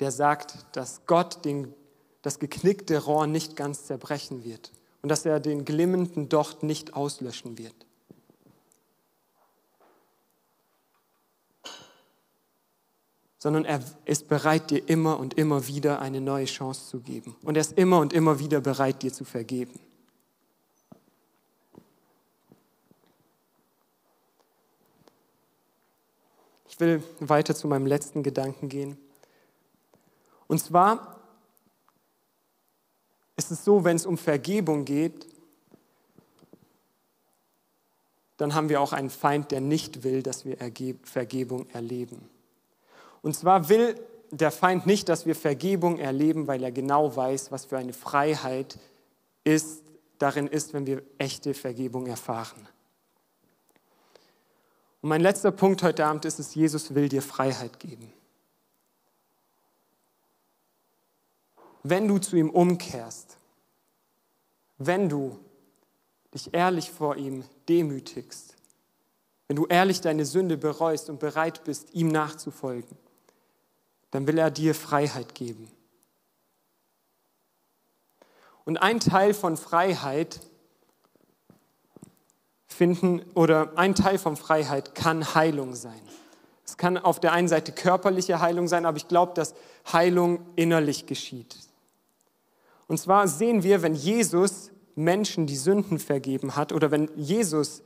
der 0.00 0.10
sagt, 0.10 0.76
dass 0.76 1.06
Gott 1.06 1.44
den 1.44 1.74
das 2.22 2.40
geknickte 2.40 3.04
Rohr 3.04 3.28
nicht 3.28 3.54
ganz 3.54 3.84
zerbrechen 3.84 4.42
wird 4.42 4.72
und 5.00 5.10
dass 5.10 5.24
er 5.24 5.38
den 5.38 5.64
glimmenden 5.64 6.28
Docht 6.28 6.64
nicht 6.64 6.94
auslöschen 6.94 7.56
wird. 7.56 7.85
Sondern 13.46 13.64
er 13.64 13.80
ist 14.06 14.26
bereit, 14.26 14.72
dir 14.72 14.88
immer 14.88 15.20
und 15.20 15.34
immer 15.34 15.68
wieder 15.68 16.00
eine 16.00 16.20
neue 16.20 16.46
Chance 16.46 16.88
zu 16.88 16.98
geben. 16.98 17.36
Und 17.44 17.56
er 17.56 17.60
ist 17.60 17.78
immer 17.78 18.00
und 18.00 18.12
immer 18.12 18.40
wieder 18.40 18.60
bereit, 18.60 19.02
dir 19.02 19.12
zu 19.12 19.24
vergeben. 19.24 19.78
Ich 26.68 26.80
will 26.80 27.00
weiter 27.20 27.54
zu 27.54 27.68
meinem 27.68 27.86
letzten 27.86 28.24
Gedanken 28.24 28.68
gehen. 28.68 28.98
Und 30.48 30.58
zwar 30.58 31.20
ist 33.36 33.52
es 33.52 33.64
so, 33.64 33.84
wenn 33.84 33.94
es 33.94 34.06
um 34.06 34.18
Vergebung 34.18 34.84
geht, 34.84 35.24
dann 38.38 38.54
haben 38.54 38.68
wir 38.68 38.80
auch 38.80 38.92
einen 38.92 39.10
Feind, 39.10 39.52
der 39.52 39.60
nicht 39.60 40.02
will, 40.02 40.24
dass 40.24 40.44
wir 40.44 40.56
Vergebung 41.04 41.70
erleben. 41.70 42.28
Und 43.26 43.34
zwar 43.34 43.68
will 43.68 44.00
der 44.30 44.52
Feind 44.52 44.86
nicht, 44.86 45.08
dass 45.08 45.26
wir 45.26 45.34
Vergebung 45.34 45.98
erleben, 45.98 46.46
weil 46.46 46.62
er 46.62 46.70
genau 46.70 47.16
weiß, 47.16 47.50
was 47.50 47.64
für 47.64 47.76
eine 47.76 47.92
Freiheit 47.92 48.78
ist, 49.42 49.82
darin 50.18 50.46
ist, 50.46 50.72
wenn 50.72 50.86
wir 50.86 51.02
echte 51.18 51.52
Vergebung 51.52 52.06
erfahren. 52.06 52.68
Und 55.02 55.08
mein 55.08 55.22
letzter 55.22 55.50
Punkt 55.50 55.82
heute 55.82 56.06
Abend 56.06 56.24
ist 56.24 56.38
es, 56.38 56.54
Jesus 56.54 56.94
will 56.94 57.08
dir 57.08 57.20
Freiheit 57.20 57.80
geben. 57.80 58.12
wenn 61.88 62.08
du 62.08 62.18
zu 62.18 62.36
ihm 62.36 62.50
umkehrst, 62.50 63.36
wenn 64.78 65.08
du 65.08 65.38
dich 66.34 66.52
ehrlich 66.52 66.90
vor 66.90 67.16
ihm 67.16 67.44
demütigst, 67.68 68.54
wenn 69.48 69.56
du 69.56 69.66
ehrlich 69.66 70.00
deine 70.00 70.24
Sünde 70.24 70.56
bereust 70.56 71.08
und 71.08 71.20
bereit 71.20 71.64
bist, 71.64 71.94
ihm 71.94 72.08
nachzufolgen, 72.08 72.96
dann 74.10 74.26
will 74.26 74.38
er 74.38 74.50
dir 74.50 74.74
Freiheit 74.74 75.34
geben. 75.34 75.70
Und 78.64 78.78
ein 78.78 79.00
Teil 79.00 79.32
von 79.34 79.56
Freiheit 79.56 80.40
finden 82.66 83.22
oder 83.34 83.72
ein 83.76 83.94
Teil 83.94 84.18
von 84.18 84.36
Freiheit 84.36 84.94
kann 84.94 85.34
Heilung 85.34 85.74
sein. 85.74 86.00
Es 86.64 86.76
kann 86.76 86.98
auf 86.98 87.20
der 87.20 87.32
einen 87.32 87.48
Seite 87.48 87.72
körperliche 87.72 88.40
Heilung 88.40 88.66
sein, 88.66 88.86
aber 88.86 88.96
ich 88.96 89.06
glaube, 89.06 89.34
dass 89.34 89.54
Heilung 89.92 90.44
innerlich 90.56 91.06
geschieht. 91.06 91.56
Und 92.88 92.98
zwar 92.98 93.28
sehen 93.28 93.62
wir, 93.62 93.82
wenn 93.82 93.94
Jesus 93.94 94.72
Menschen 94.96 95.46
die 95.46 95.56
Sünden 95.56 95.98
vergeben 95.98 96.56
hat 96.56 96.72
oder 96.72 96.90
wenn 96.90 97.08
Jesus 97.16 97.82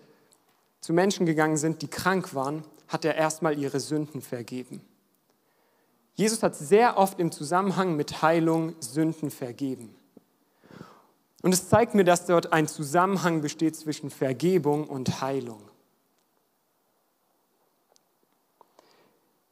zu 0.80 0.92
Menschen 0.92 1.26
gegangen 1.26 1.56
sind, 1.56 1.82
die 1.82 1.88
krank 1.88 2.34
waren, 2.34 2.64
hat 2.88 3.04
er 3.04 3.16
erstmal 3.16 3.58
ihre 3.58 3.80
Sünden 3.80 4.22
vergeben. 4.22 4.80
Jesus 6.20 6.42
hat 6.42 6.54
sehr 6.54 6.98
oft 6.98 7.18
im 7.18 7.32
Zusammenhang 7.32 7.96
mit 7.96 8.20
Heilung 8.20 8.74
Sünden 8.78 9.30
vergeben. 9.30 9.96
Und 11.40 11.54
es 11.54 11.70
zeigt 11.70 11.94
mir, 11.94 12.04
dass 12.04 12.26
dort 12.26 12.52
ein 12.52 12.68
Zusammenhang 12.68 13.40
besteht 13.40 13.74
zwischen 13.74 14.10
Vergebung 14.10 14.86
und 14.86 15.22
Heilung. 15.22 15.62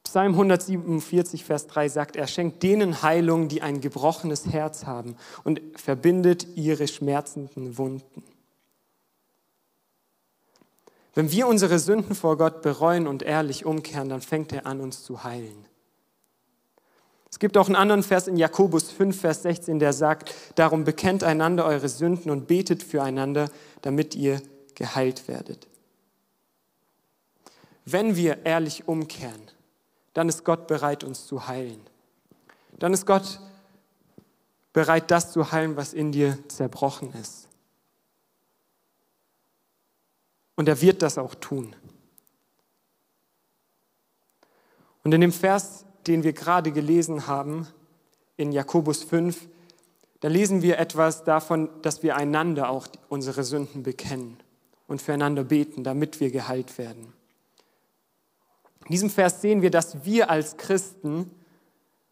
Psalm 0.02 0.33
147, 0.33 1.42
Vers 1.42 1.68
3 1.68 1.88
sagt, 1.88 2.16
er 2.16 2.26
schenkt 2.26 2.62
denen 2.62 3.00
Heilung, 3.00 3.48
die 3.48 3.62
ein 3.62 3.81
gebrochenes 3.81 4.48
Herz 4.48 4.85
haben 4.85 5.16
und 5.44 5.62
verbindet 5.74 6.48
ihre 6.54 6.87
schmerzenden 6.87 7.78
Wunden. 7.78 8.22
Wenn 11.14 11.31
wir 11.33 11.46
unsere 11.46 11.78
Sünden 11.78 12.14
vor 12.14 12.37
Gott 12.37 12.61
bereuen 12.61 13.07
und 13.07 13.22
ehrlich 13.22 13.64
umkehren, 13.64 14.11
dann 14.11 14.20
fängt 14.20 14.52
er 14.52 14.66
an, 14.66 14.83
uns 14.83 15.02
zu 15.02 15.24
heilen. 15.24 15.67
Es 17.31 17.38
gibt 17.38 17.57
auch 17.57 17.67
einen 17.67 17.77
anderen 17.77 18.03
Vers 18.03 18.27
in 18.27 18.37
Jakobus 18.37 18.91
5, 18.91 19.21
Vers 19.21 19.43
16, 19.43 19.79
der 19.79 19.93
sagt, 19.93 20.35
darum 20.55 20.85
bekennt 20.85 21.23
einander 21.23 21.67
eure 21.67 21.88
Sünden 21.88 22.31
und 22.31 22.47
betet 22.47 22.83
füreinander, 22.83 23.51
damit 23.83 24.14
ihr 24.14 24.41
geheilt 24.75 25.29
werdet. 25.29 25.67
Wenn 27.85 28.17
wir 28.17 28.45
ehrlich 28.45 28.88
umkehren, 28.88 29.43
dann 30.14 30.29
ist 30.29 30.45
Gott 30.45 30.67
bereit, 30.67 31.05
uns 31.05 31.27
zu 31.27 31.49
heilen. 31.49 31.81
Dann 32.79 32.93
ist 32.93 33.07
Gott 33.07 33.41
bereit, 34.73 35.11
das 35.11 35.33
zu 35.33 35.53
heilen, 35.53 35.77
was 35.77 35.93
in 35.93 36.12
dir 36.12 36.38
zerbrochen 36.49 37.12
ist. 37.14 37.49
Und 40.55 40.69
er 40.69 40.81
wird 40.81 41.03
das 41.03 41.19
auch 41.19 41.35
tun. 41.35 41.75
Und 45.05 45.14
in 45.14 45.21
dem 45.21 45.33
Vers, 45.33 45.85
den 46.09 46.25
wir 46.25 46.33
gerade 46.33 46.73
gelesen 46.73 47.27
haben, 47.27 47.66
in 48.37 48.53
Jakobus 48.53 49.03
5, 49.03 49.49
da 50.21 50.29
lesen 50.29 50.62
wir 50.62 50.79
etwas 50.79 51.25
davon, 51.25 51.68
dass 51.83 52.03
wir 52.03 52.16
einander 52.16 52.71
auch 52.71 52.88
unsere 53.09 53.44
Sünden 53.44 53.83
bekennen 53.83 54.38
und 54.87 55.03
füreinander 55.03 55.44
beten, 55.44 55.85
damit 55.85 56.18
wir 56.21 56.31
geheilt 56.31 56.79
werden. 56.79 57.12
In 58.87 58.92
diesem 58.92 59.11
Vers 59.11 59.42
sehen 59.42 59.62
wir, 59.62 59.71
dass 59.71 60.05
wir 60.05 60.31
als 60.31 60.57
Christen 60.57 61.31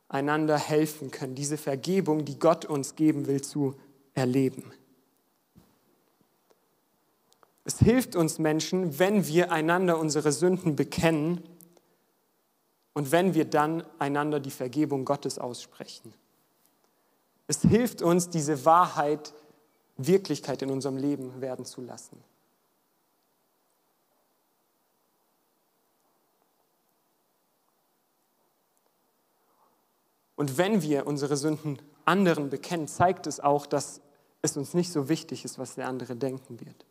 einander 0.08 0.58
helfen 0.58 1.10
können, 1.10 1.34
diese 1.34 1.56
Vergebung, 1.56 2.24
die 2.24 2.38
Gott 2.38 2.64
uns 2.64 2.94
geben 2.94 3.26
will, 3.26 3.40
zu 3.40 3.74
erleben. 4.14 4.72
Es 7.64 7.78
hilft 7.78 8.14
uns 8.14 8.38
Menschen, 8.38 8.98
wenn 9.00 9.26
wir 9.26 9.50
einander 9.50 9.98
unsere 9.98 10.30
Sünden 10.30 10.76
bekennen 10.76 11.42
und 12.96 13.12
wenn 13.12 13.34
wir 13.34 13.44
dann 13.44 13.84
einander 13.98 14.40
die 14.40 14.50
Vergebung 14.50 15.04
Gottes 15.04 15.38
aussprechen. 15.38 16.14
Es 17.46 17.60
hilft 17.60 18.00
uns, 18.00 18.30
diese 18.30 18.64
Wahrheit 18.64 19.34
Wirklichkeit 19.98 20.62
in 20.62 20.70
unserem 20.70 20.96
Leben 20.96 21.42
werden 21.42 21.66
zu 21.66 21.82
lassen. 21.82 22.24
Und 30.34 30.56
wenn 30.56 30.80
wir 30.80 31.06
unsere 31.06 31.36
Sünden 31.36 31.78
anderen 32.06 32.48
bekennen, 32.48 32.88
zeigt 32.88 33.26
es 33.26 33.40
auch, 33.40 33.66
dass 33.66 34.00
es 34.40 34.56
uns 34.56 34.72
nicht 34.72 34.90
so 34.90 35.10
wichtig 35.10 35.44
ist, 35.44 35.58
was 35.58 35.74
der 35.74 35.86
andere 35.86 36.16
denken 36.16 36.60
wird. 36.60 36.86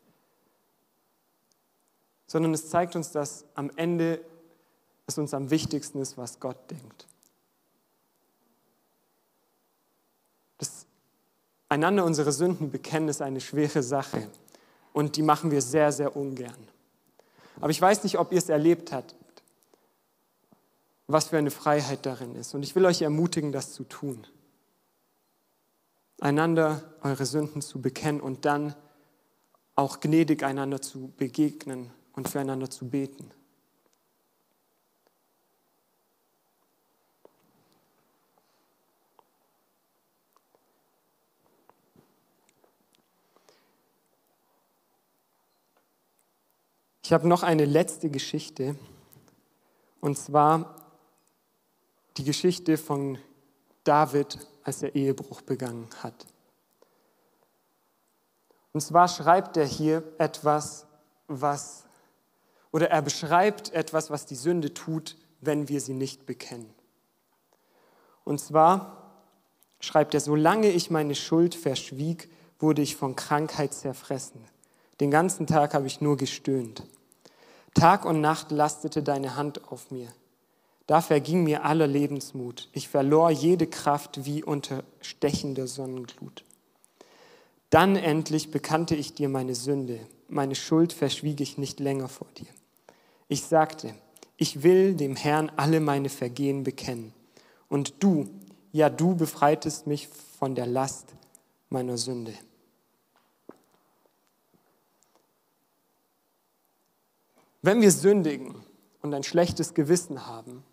Sondern 2.27 2.53
es 2.53 2.69
zeigt 2.69 2.95
uns, 2.95 3.11
dass 3.11 3.45
am 3.55 3.71
Ende 3.75 4.23
es 5.07 5.17
uns 5.17 5.33
am 5.33 5.49
wichtigsten 5.49 5.99
ist, 5.99 6.17
was 6.17 6.39
Gott 6.39 6.57
denkt. 6.69 7.07
Das 10.57 10.85
einander 11.69 12.05
unsere 12.05 12.31
Sünden 12.31 12.71
bekennen 12.71 13.09
ist 13.09 13.21
eine 13.21 13.41
schwere 13.41 13.83
Sache 13.83 14.29
und 14.93 15.15
die 15.15 15.21
machen 15.21 15.51
wir 15.51 15.61
sehr, 15.61 15.91
sehr 15.91 16.15
ungern. 16.15 16.55
Aber 17.57 17.69
ich 17.69 17.81
weiß 17.81 18.03
nicht, 18.03 18.17
ob 18.17 18.31
ihr 18.31 18.37
es 18.37 18.49
erlebt 18.49 18.91
habt 18.91 19.15
was 21.07 21.27
für 21.27 21.37
eine 21.37 21.51
Freiheit 21.51 22.05
darin 22.05 22.35
ist. 22.35 22.53
Und 22.53 22.63
ich 22.63 22.75
will 22.75 22.85
euch 22.85 23.01
ermutigen, 23.01 23.51
das 23.51 23.73
zu 23.73 23.83
tun. 23.83 24.25
Einander 26.19 26.83
eure 27.01 27.25
Sünden 27.25 27.61
zu 27.61 27.81
bekennen 27.81 28.21
und 28.21 28.45
dann 28.45 28.75
auch 29.75 29.99
gnädig 29.99 30.43
einander 30.43 30.81
zu 30.81 31.11
begegnen 31.17 31.91
und 32.13 32.29
füreinander 32.29 32.69
zu 32.69 32.89
beten. 32.89 33.31
Ich 47.05 47.13
habe 47.13 47.27
noch 47.27 47.43
eine 47.43 47.65
letzte 47.65 48.09
Geschichte, 48.09 48.75
und 50.01 50.17
zwar 50.17 50.75
die 52.17 52.23
Geschichte 52.23 52.77
von 52.79 53.19
David, 53.83 54.39
als 54.63 54.81
er 54.81 54.95
Ehebruch 54.95 55.41
begangen 55.41 55.87
hat. 56.01 56.25
Und 58.73 58.81
zwar 58.81 59.07
schreibt 59.07 59.55
er 59.55 59.67
hier 59.67 60.01
etwas, 60.17 60.87
was, 61.27 61.83
oder 62.71 62.89
er 62.89 63.03
beschreibt 63.03 63.71
etwas, 63.73 64.09
was 64.09 64.25
die 64.25 64.33
Sünde 64.33 64.73
tut, 64.73 65.15
wenn 65.41 65.69
wir 65.69 65.81
sie 65.81 65.93
nicht 65.93 66.25
bekennen. 66.25 66.73
Und 68.23 68.39
zwar 68.39 69.11
schreibt 69.79 70.15
er, 70.15 70.21
solange 70.21 70.71
ich 70.71 70.89
meine 70.89 71.13
Schuld 71.13 71.53
verschwieg, 71.53 72.31
wurde 72.57 72.81
ich 72.81 72.95
von 72.95 73.15
Krankheit 73.15 73.75
zerfressen. 73.75 74.43
Den 74.99 75.11
ganzen 75.11 75.45
Tag 75.45 75.75
habe 75.75 75.85
ich 75.85 76.01
nur 76.01 76.17
gestöhnt. 76.17 76.83
Tag 77.75 78.05
und 78.05 78.21
Nacht 78.21 78.51
lastete 78.51 79.03
deine 79.03 79.35
Hand 79.35 79.71
auf 79.71 79.91
mir. 79.91 80.07
Da 80.87 81.01
verging 81.01 81.43
mir 81.43 81.65
aller 81.65 81.87
Lebensmut. 81.87 82.69
Ich 82.73 82.87
verlor 82.89 83.29
jede 83.29 83.67
Kraft 83.67 84.25
wie 84.25 84.43
unter 84.43 84.83
stechender 85.01 85.67
Sonnenglut. 85.67 86.43
Dann 87.69 87.95
endlich 87.95 88.49
bekannte 88.49 88.95
ich 88.95 89.13
dir 89.13 89.29
meine 89.29 89.55
Sünde, 89.55 89.99
meine 90.27 90.55
Schuld 90.55 90.93
verschwieg 90.93 91.41
ich 91.41 91.57
nicht 91.57 91.79
länger 91.79 92.07
vor 92.07 92.27
dir. 92.37 92.47
Ich 93.27 93.43
sagte, 93.43 93.93
ich 94.37 94.63
will 94.63 94.95
dem 94.95 95.15
Herrn 95.15 95.51
alle 95.55 95.79
meine 95.79 96.09
Vergehen 96.09 96.63
bekennen. 96.63 97.13
Und 97.67 98.01
du, 98.01 98.27
ja 98.71 98.89
du 98.89 99.15
befreitest 99.15 99.87
mich 99.87 100.07
von 100.39 100.55
der 100.55 100.65
Last 100.65 101.07
meiner 101.69 101.97
Sünde. 101.97 102.33
Wenn 107.65 107.81
wir 107.81 107.91
sündigen 107.91 108.63
und 109.01 109.11
ein 109.15 109.23
schlechtes 109.23 109.73
Gewissen 109.73 110.27
haben, 110.27 110.63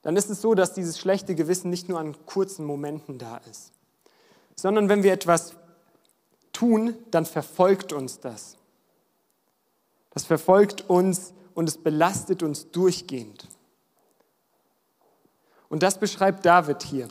dann 0.00 0.16
ist 0.16 0.30
es 0.30 0.40
so, 0.40 0.54
dass 0.54 0.72
dieses 0.72 0.98
schlechte 0.98 1.34
Gewissen 1.34 1.68
nicht 1.68 1.90
nur 1.90 2.00
an 2.00 2.16
kurzen 2.24 2.64
Momenten 2.64 3.18
da 3.18 3.36
ist, 3.50 3.72
sondern 4.56 4.88
wenn 4.88 5.02
wir 5.02 5.12
etwas 5.12 5.56
tun, 6.54 6.94
dann 7.10 7.26
verfolgt 7.26 7.92
uns 7.92 8.18
das. 8.18 8.56
Das 10.08 10.24
verfolgt 10.24 10.88
uns 10.88 11.34
und 11.52 11.68
es 11.68 11.76
belastet 11.76 12.42
uns 12.42 12.70
durchgehend. 12.70 13.46
Und 15.68 15.82
das 15.82 15.98
beschreibt 15.98 16.46
David 16.46 16.82
hier, 16.82 17.08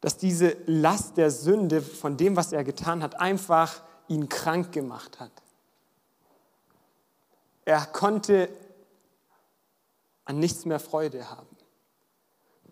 dass 0.00 0.16
diese 0.16 0.56
Last 0.64 1.18
der 1.18 1.30
Sünde 1.30 1.82
von 1.82 2.16
dem, 2.16 2.36
was 2.36 2.54
er 2.54 2.64
getan 2.64 3.02
hat, 3.02 3.20
einfach 3.20 3.82
ihn 4.08 4.30
krank 4.30 4.72
gemacht 4.72 5.20
hat. 5.20 5.41
Er 7.64 7.86
konnte 7.86 8.48
an 10.24 10.38
nichts 10.38 10.64
mehr 10.64 10.80
Freude 10.80 11.30
haben. 11.30 11.56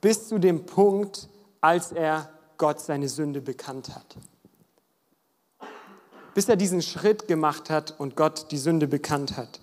Bis 0.01 0.29
zu 0.29 0.39
dem 0.39 0.67
Punkt, 0.67 1.29
als 1.61 1.93
er 1.93 2.31
Gott 2.57 2.81
seine 2.81 3.09
Sünde 3.09 3.41
bekannt 3.41 3.95
hat 3.95 4.17
bis 6.35 6.49
er 6.49 6.57
diesen 6.57 6.83
Schritt 6.83 7.29
gemacht 7.29 7.71
hat 7.71 7.99
und 7.99 8.17
Gott 8.17 8.51
die 8.51 8.59
Sünde 8.59 8.87
bekannt 8.87 9.37
hat. 9.37 9.61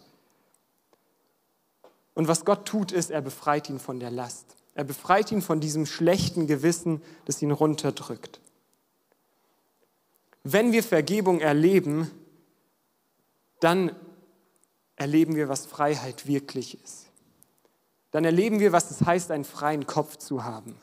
Und 2.13 2.27
was 2.27 2.45
Gott 2.45 2.67
tut, 2.67 2.91
ist, 2.91 3.11
er 3.11 3.21
befreit 3.21 3.69
ihn 3.69 3.79
von 3.79 3.99
der 3.99 4.11
Last. 4.11 4.55
Er 4.73 4.83
befreit 4.83 5.31
ihn 5.31 5.41
von 5.41 5.59
diesem 5.59 5.85
schlechten 5.85 6.47
Gewissen, 6.47 7.01
das 7.25 7.41
ihn 7.41 7.51
runterdrückt. 7.51 8.39
Wenn 10.43 10.71
wir 10.71 10.83
Vergebung 10.83 11.39
erleben, 11.39 12.11
dann 13.59 13.95
erleben 14.97 15.35
wir, 15.35 15.47
was 15.47 15.65
Freiheit 15.65 16.27
wirklich 16.27 16.77
ist. 16.83 17.05
Dann 18.11 18.25
erleben 18.25 18.59
wir, 18.59 18.71
was 18.71 18.91
es 18.91 19.05
heißt, 19.05 19.31
einen 19.31 19.45
freien 19.45 19.87
Kopf 19.87 20.17
zu 20.17 20.43
haben. 20.43 20.75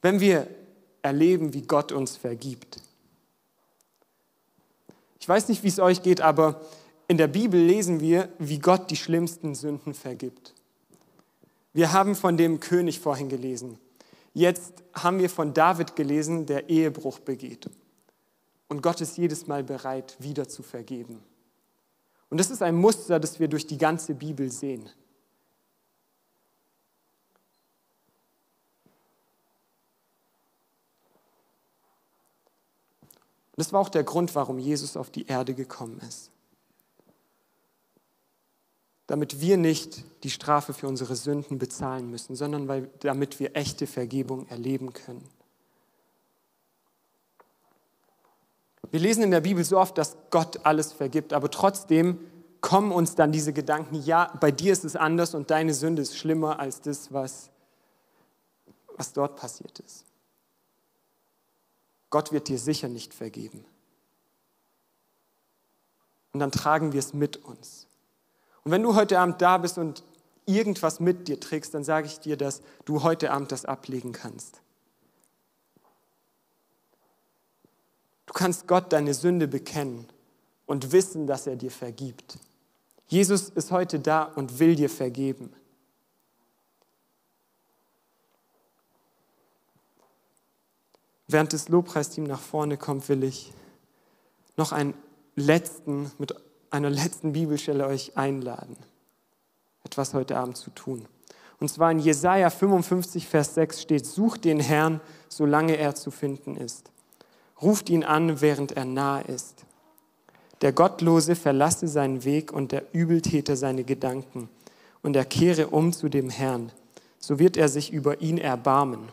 Wenn 0.00 0.20
wir 0.20 0.46
erleben, 1.02 1.52
wie 1.54 1.62
Gott 1.62 1.92
uns 1.92 2.16
vergibt. 2.16 2.80
Ich 5.18 5.28
weiß 5.28 5.48
nicht, 5.48 5.62
wie 5.62 5.68
es 5.68 5.80
euch 5.80 6.02
geht, 6.02 6.20
aber 6.20 6.60
in 7.08 7.16
der 7.16 7.26
Bibel 7.26 7.60
lesen 7.60 8.00
wir, 8.00 8.28
wie 8.38 8.58
Gott 8.58 8.90
die 8.90 8.96
schlimmsten 8.96 9.54
Sünden 9.54 9.94
vergibt. 9.94 10.54
Wir 11.72 11.92
haben 11.92 12.14
von 12.14 12.36
dem 12.36 12.60
König 12.60 13.00
vorhin 13.00 13.28
gelesen. 13.28 13.78
Jetzt 14.34 14.82
haben 14.94 15.18
wir 15.18 15.30
von 15.30 15.54
David 15.54 15.96
gelesen, 15.96 16.46
der 16.46 16.68
Ehebruch 16.68 17.18
begeht. 17.18 17.68
Und 18.68 18.82
Gott 18.82 19.00
ist 19.00 19.16
jedes 19.16 19.46
Mal 19.46 19.62
bereit, 19.62 20.16
wieder 20.18 20.48
zu 20.48 20.62
vergeben. 20.62 21.22
Und 22.32 22.38
das 22.38 22.50
ist 22.50 22.62
ein 22.62 22.76
Muster, 22.76 23.20
das 23.20 23.40
wir 23.40 23.48
durch 23.48 23.66
die 23.66 23.76
ganze 23.76 24.14
Bibel 24.14 24.50
sehen. 24.50 24.84
Und 24.84 24.90
das 33.58 33.74
war 33.74 33.82
auch 33.82 33.90
der 33.90 34.02
Grund, 34.02 34.34
warum 34.34 34.58
Jesus 34.58 34.96
auf 34.96 35.10
die 35.10 35.26
Erde 35.26 35.52
gekommen 35.52 36.00
ist. 36.08 36.30
Damit 39.06 39.42
wir 39.42 39.58
nicht 39.58 40.02
die 40.24 40.30
Strafe 40.30 40.72
für 40.72 40.88
unsere 40.88 41.16
Sünden 41.16 41.58
bezahlen 41.58 42.10
müssen, 42.10 42.34
sondern 42.34 42.66
weil, 42.66 42.90
damit 43.00 43.40
wir 43.40 43.54
echte 43.56 43.86
Vergebung 43.86 44.48
erleben 44.48 44.94
können. 44.94 45.28
Wir 48.92 49.00
lesen 49.00 49.22
in 49.22 49.30
der 49.30 49.40
Bibel 49.40 49.64
so 49.64 49.78
oft, 49.78 49.96
dass 49.96 50.18
Gott 50.30 50.66
alles 50.66 50.92
vergibt, 50.92 51.32
aber 51.32 51.50
trotzdem 51.50 52.20
kommen 52.60 52.92
uns 52.92 53.14
dann 53.14 53.32
diese 53.32 53.54
Gedanken, 53.54 53.94
ja, 54.02 54.30
bei 54.38 54.50
dir 54.50 54.70
ist 54.70 54.84
es 54.84 54.96
anders 54.96 55.34
und 55.34 55.50
deine 55.50 55.72
Sünde 55.72 56.02
ist 56.02 56.14
schlimmer 56.14 56.60
als 56.60 56.82
das, 56.82 57.10
was, 57.10 57.48
was 58.98 59.14
dort 59.14 59.36
passiert 59.36 59.80
ist. 59.80 60.04
Gott 62.10 62.32
wird 62.32 62.48
dir 62.48 62.58
sicher 62.58 62.88
nicht 62.88 63.14
vergeben. 63.14 63.64
Und 66.34 66.40
dann 66.40 66.52
tragen 66.52 66.92
wir 66.92 67.00
es 67.00 67.14
mit 67.14 67.38
uns. 67.38 67.86
Und 68.62 68.72
wenn 68.72 68.82
du 68.82 68.94
heute 68.94 69.18
Abend 69.18 69.40
da 69.40 69.56
bist 69.56 69.78
und 69.78 70.04
irgendwas 70.44 71.00
mit 71.00 71.28
dir 71.28 71.40
trägst, 71.40 71.72
dann 71.72 71.82
sage 71.82 72.08
ich 72.08 72.20
dir, 72.20 72.36
dass 72.36 72.60
du 72.84 73.02
heute 73.02 73.30
Abend 73.32 73.52
das 73.52 73.64
ablegen 73.64 74.12
kannst. 74.12 74.60
Du 78.32 78.38
kannst 78.38 78.66
Gott 78.66 78.94
deine 78.94 79.12
Sünde 79.12 79.46
bekennen 79.46 80.06
und 80.64 80.90
wissen, 80.90 81.26
dass 81.26 81.46
er 81.46 81.54
dir 81.54 81.70
vergibt. 81.70 82.38
Jesus 83.06 83.50
ist 83.50 83.70
heute 83.70 84.00
da 84.00 84.22
und 84.22 84.58
will 84.58 84.74
dir 84.74 84.88
vergeben. 84.88 85.52
Während 91.28 91.52
das 91.52 91.68
Lobpreisteam 91.68 92.24
nach 92.24 92.40
vorne 92.40 92.78
kommt, 92.78 93.06
will 93.10 93.22
ich 93.22 93.52
noch 94.56 94.72
einen 94.72 94.94
letzten, 95.36 96.10
mit 96.16 96.34
einer 96.70 96.88
letzten 96.88 97.32
Bibelstelle 97.32 97.86
euch 97.86 98.16
einladen, 98.16 98.78
etwas 99.84 100.14
heute 100.14 100.38
Abend 100.38 100.56
zu 100.56 100.70
tun. 100.70 101.06
Und 101.60 101.68
zwar 101.68 101.90
in 101.90 101.98
Jesaja 101.98 102.48
55, 102.48 103.28
Vers 103.28 103.54
6 103.56 103.82
steht: 103.82 104.06
Sucht 104.06 104.46
den 104.46 104.58
Herrn, 104.58 105.02
solange 105.28 105.76
er 105.76 105.94
zu 105.94 106.10
finden 106.10 106.56
ist. 106.56 106.91
Ruft 107.62 107.88
ihn 107.90 108.02
an, 108.02 108.40
während 108.40 108.72
er 108.72 108.84
nahe 108.84 109.22
ist. 109.24 109.64
Der 110.62 110.72
Gottlose 110.72 111.36
verlasse 111.36 111.88
seinen 111.88 112.24
Weg 112.24 112.52
und 112.52 112.72
der 112.72 112.94
Übeltäter 112.94 113.56
seine 113.56 113.84
Gedanken 113.84 114.48
und 115.02 115.16
er 115.16 115.24
kehre 115.24 115.68
um 115.68 115.92
zu 115.92 116.08
dem 116.08 116.30
Herrn. 116.30 116.72
So 117.18 117.38
wird 117.38 117.56
er 117.56 117.68
sich 117.68 117.92
über 117.92 118.20
ihn 118.20 118.38
erbarmen 118.38 119.10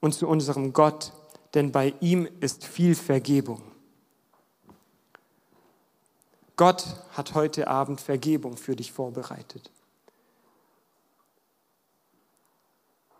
und 0.00 0.14
zu 0.14 0.28
unserem 0.28 0.72
Gott, 0.72 1.12
denn 1.54 1.72
bei 1.72 1.94
ihm 2.00 2.28
ist 2.40 2.64
viel 2.64 2.94
Vergebung. 2.94 3.62
Gott 6.56 6.84
hat 7.12 7.34
heute 7.34 7.68
Abend 7.68 8.00
Vergebung 8.00 8.56
für 8.56 8.76
dich 8.76 8.92
vorbereitet. 8.92 9.70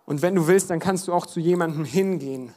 Und 0.04 0.22
wenn 0.22 0.34
du 0.34 0.46
willst, 0.46 0.70
dann 0.70 0.80
kannst 0.80 1.08
du 1.08 1.12
auch 1.12 1.24
zu 1.24 1.40
jemandem 1.40 1.84
hingehen 1.84 2.52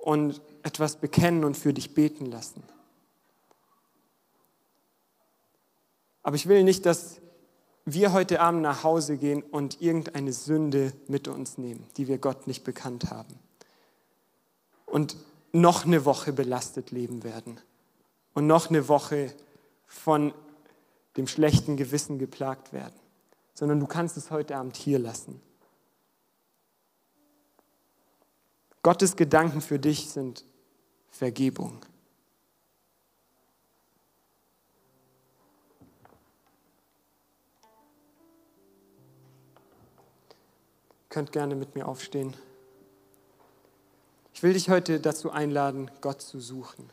und 0.00 0.40
etwas 0.62 0.96
bekennen 0.96 1.44
und 1.44 1.56
für 1.56 1.72
dich 1.72 1.94
beten 1.94 2.26
lassen. 2.26 2.62
Aber 6.22 6.36
ich 6.36 6.46
will 6.46 6.64
nicht, 6.64 6.86
dass 6.86 7.20
wir 7.84 8.12
heute 8.12 8.40
Abend 8.40 8.62
nach 8.62 8.84
Hause 8.84 9.16
gehen 9.16 9.42
und 9.42 9.80
irgendeine 9.80 10.32
Sünde 10.32 10.92
mit 11.08 11.28
uns 11.28 11.58
nehmen, 11.58 11.86
die 11.96 12.08
wir 12.08 12.18
Gott 12.18 12.46
nicht 12.46 12.62
bekannt 12.64 13.10
haben 13.10 13.38
und 14.86 15.16
noch 15.52 15.84
eine 15.84 16.04
Woche 16.04 16.32
belastet 16.32 16.90
leben 16.90 17.24
werden 17.24 17.58
und 18.34 18.46
noch 18.46 18.68
eine 18.68 18.88
Woche 18.88 19.32
von 19.86 20.32
dem 21.16 21.26
schlechten 21.26 21.76
Gewissen 21.76 22.18
geplagt 22.18 22.72
werden, 22.72 22.94
sondern 23.54 23.80
du 23.80 23.86
kannst 23.86 24.16
es 24.16 24.30
heute 24.30 24.56
Abend 24.56 24.76
hier 24.76 24.98
lassen. 24.98 25.40
Gottes 28.82 29.14
Gedanken 29.14 29.60
für 29.60 29.78
dich 29.78 30.08
sind 30.08 30.44
Vergebung. 31.10 31.84
Ihr 41.02 41.14
könnt 41.14 41.32
gerne 41.32 41.56
mit 41.56 41.74
mir 41.74 41.86
aufstehen. 41.86 42.34
Ich 44.32 44.42
will 44.42 44.54
dich 44.54 44.70
heute 44.70 44.98
dazu 44.98 45.30
einladen, 45.30 45.90
Gott 46.00 46.22
zu 46.22 46.40
suchen. 46.40 46.88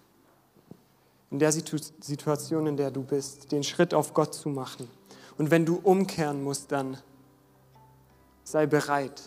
In 1.31 1.39
der 1.39 1.53
Situation, 1.53 2.67
in 2.67 2.75
der 2.75 2.91
du 2.91 3.03
bist, 3.03 3.53
den 3.53 3.63
Schritt 3.63 3.93
auf 3.93 4.13
Gott 4.13 4.33
zu 4.33 4.49
machen. 4.49 4.89
Und 5.37 5.51
wenn 5.51 5.65
du 5.65 5.77
umkehren 5.77 6.43
musst, 6.43 6.71
dann 6.73 6.97
sei 8.43 8.65
bereit, 8.65 9.21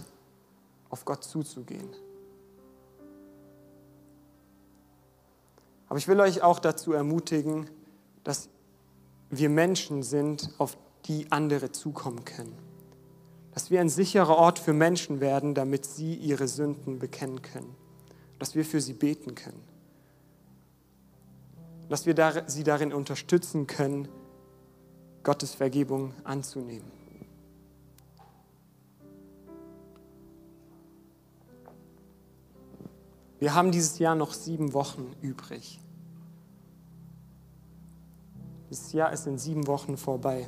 auf 0.91 1.07
Gott 1.07 1.25
zuzugehen. 1.25 1.89
Aber 5.91 5.99
ich 5.99 6.07
will 6.07 6.21
euch 6.21 6.41
auch 6.41 6.61
dazu 6.61 6.93
ermutigen, 6.93 7.69
dass 8.23 8.49
wir 9.29 9.51
Menschen 9.51 10.05
sind, 10.05 10.49
auf 10.57 10.79
die 11.07 11.31
andere 11.31 11.73
zukommen 11.73 12.25
können. 12.25 12.57
Dass 13.53 13.73
wir 13.73 13.81
ein 13.81 13.89
sicherer 13.89 14.37
Ort 14.37 14.61
für 14.61 14.73
Menschen 14.73 15.21
werden, 15.21 15.53
damit 15.53 15.85
sie 15.85 16.15
ihre 16.15 16.47
Sünden 16.47 17.01
bekennen 17.01 17.43
können. 17.43 17.75
Dass 18.39 18.55
wir 18.55 18.65
für 18.65 18.81
sie 18.81 18.93
beten 18.93 19.35
können. 19.35 19.63
Dass 21.89 22.07
wir 22.07 22.45
sie 22.47 22.63
darin 22.63 22.93
unterstützen 22.93 23.67
können, 23.67 24.07
Gottes 25.25 25.55
Vergebung 25.55 26.15
anzunehmen. 26.23 27.00
Wir 33.41 33.55
haben 33.55 33.73
dieses 33.73 33.99
Jahr 33.99 34.15
noch 34.15 34.35
sieben 34.35 34.75
Wochen 34.75 35.17
übrig. 35.23 35.81
Dieses 38.69 38.93
Jahr 38.93 39.13
ist 39.13 39.27
in 39.27 39.39
sieben 39.39 39.67
Wochen 39.67 39.97
vorbei. 39.97 40.47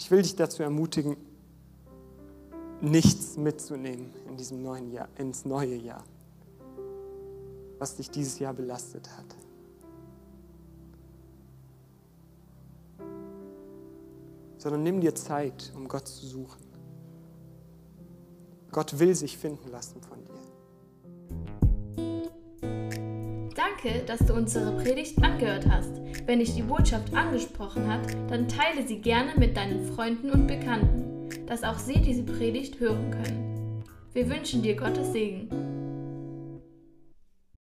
Ich 0.00 0.10
will 0.10 0.22
dich 0.22 0.34
dazu 0.34 0.64
ermutigen, 0.64 1.16
nichts 2.80 3.36
mitzunehmen 3.36 4.12
in 4.26 4.36
diesem 4.36 4.60
neuen 4.60 4.90
Jahr, 4.90 5.08
ins 5.16 5.44
neue 5.44 5.76
Jahr, 5.76 6.02
was 7.78 7.94
dich 7.94 8.10
dieses 8.10 8.40
Jahr 8.40 8.52
belastet 8.52 9.08
hat. 9.16 9.36
Sondern 14.58 14.82
nimm 14.82 15.00
dir 15.00 15.14
Zeit, 15.14 15.72
um 15.76 15.86
Gott 15.86 16.08
zu 16.08 16.26
suchen. 16.26 16.69
Gott 18.70 18.98
will 18.98 19.14
sich 19.14 19.36
finden 19.36 19.70
lassen 19.70 20.00
von 20.02 20.18
dir. 20.24 20.30
Danke, 23.56 24.02
dass 24.06 24.20
du 24.20 24.34
unsere 24.34 24.76
Predigt 24.82 25.22
angehört 25.22 25.66
hast. 25.68 25.90
Wenn 26.26 26.38
dich 26.38 26.54
die 26.54 26.62
Botschaft 26.62 27.12
angesprochen 27.14 27.86
hat, 27.88 28.14
dann 28.28 28.46
teile 28.46 28.86
sie 28.86 28.98
gerne 29.00 29.32
mit 29.36 29.56
deinen 29.56 29.84
Freunden 29.94 30.30
und 30.30 30.46
Bekannten, 30.46 31.28
dass 31.46 31.64
auch 31.64 31.78
sie 31.78 32.00
diese 32.00 32.22
Predigt 32.22 32.78
hören 32.78 33.10
können. 33.10 33.84
Wir 34.12 34.28
wünschen 34.28 34.62
dir 34.62 34.76
Gottes 34.76 35.12
Segen. 35.12 35.79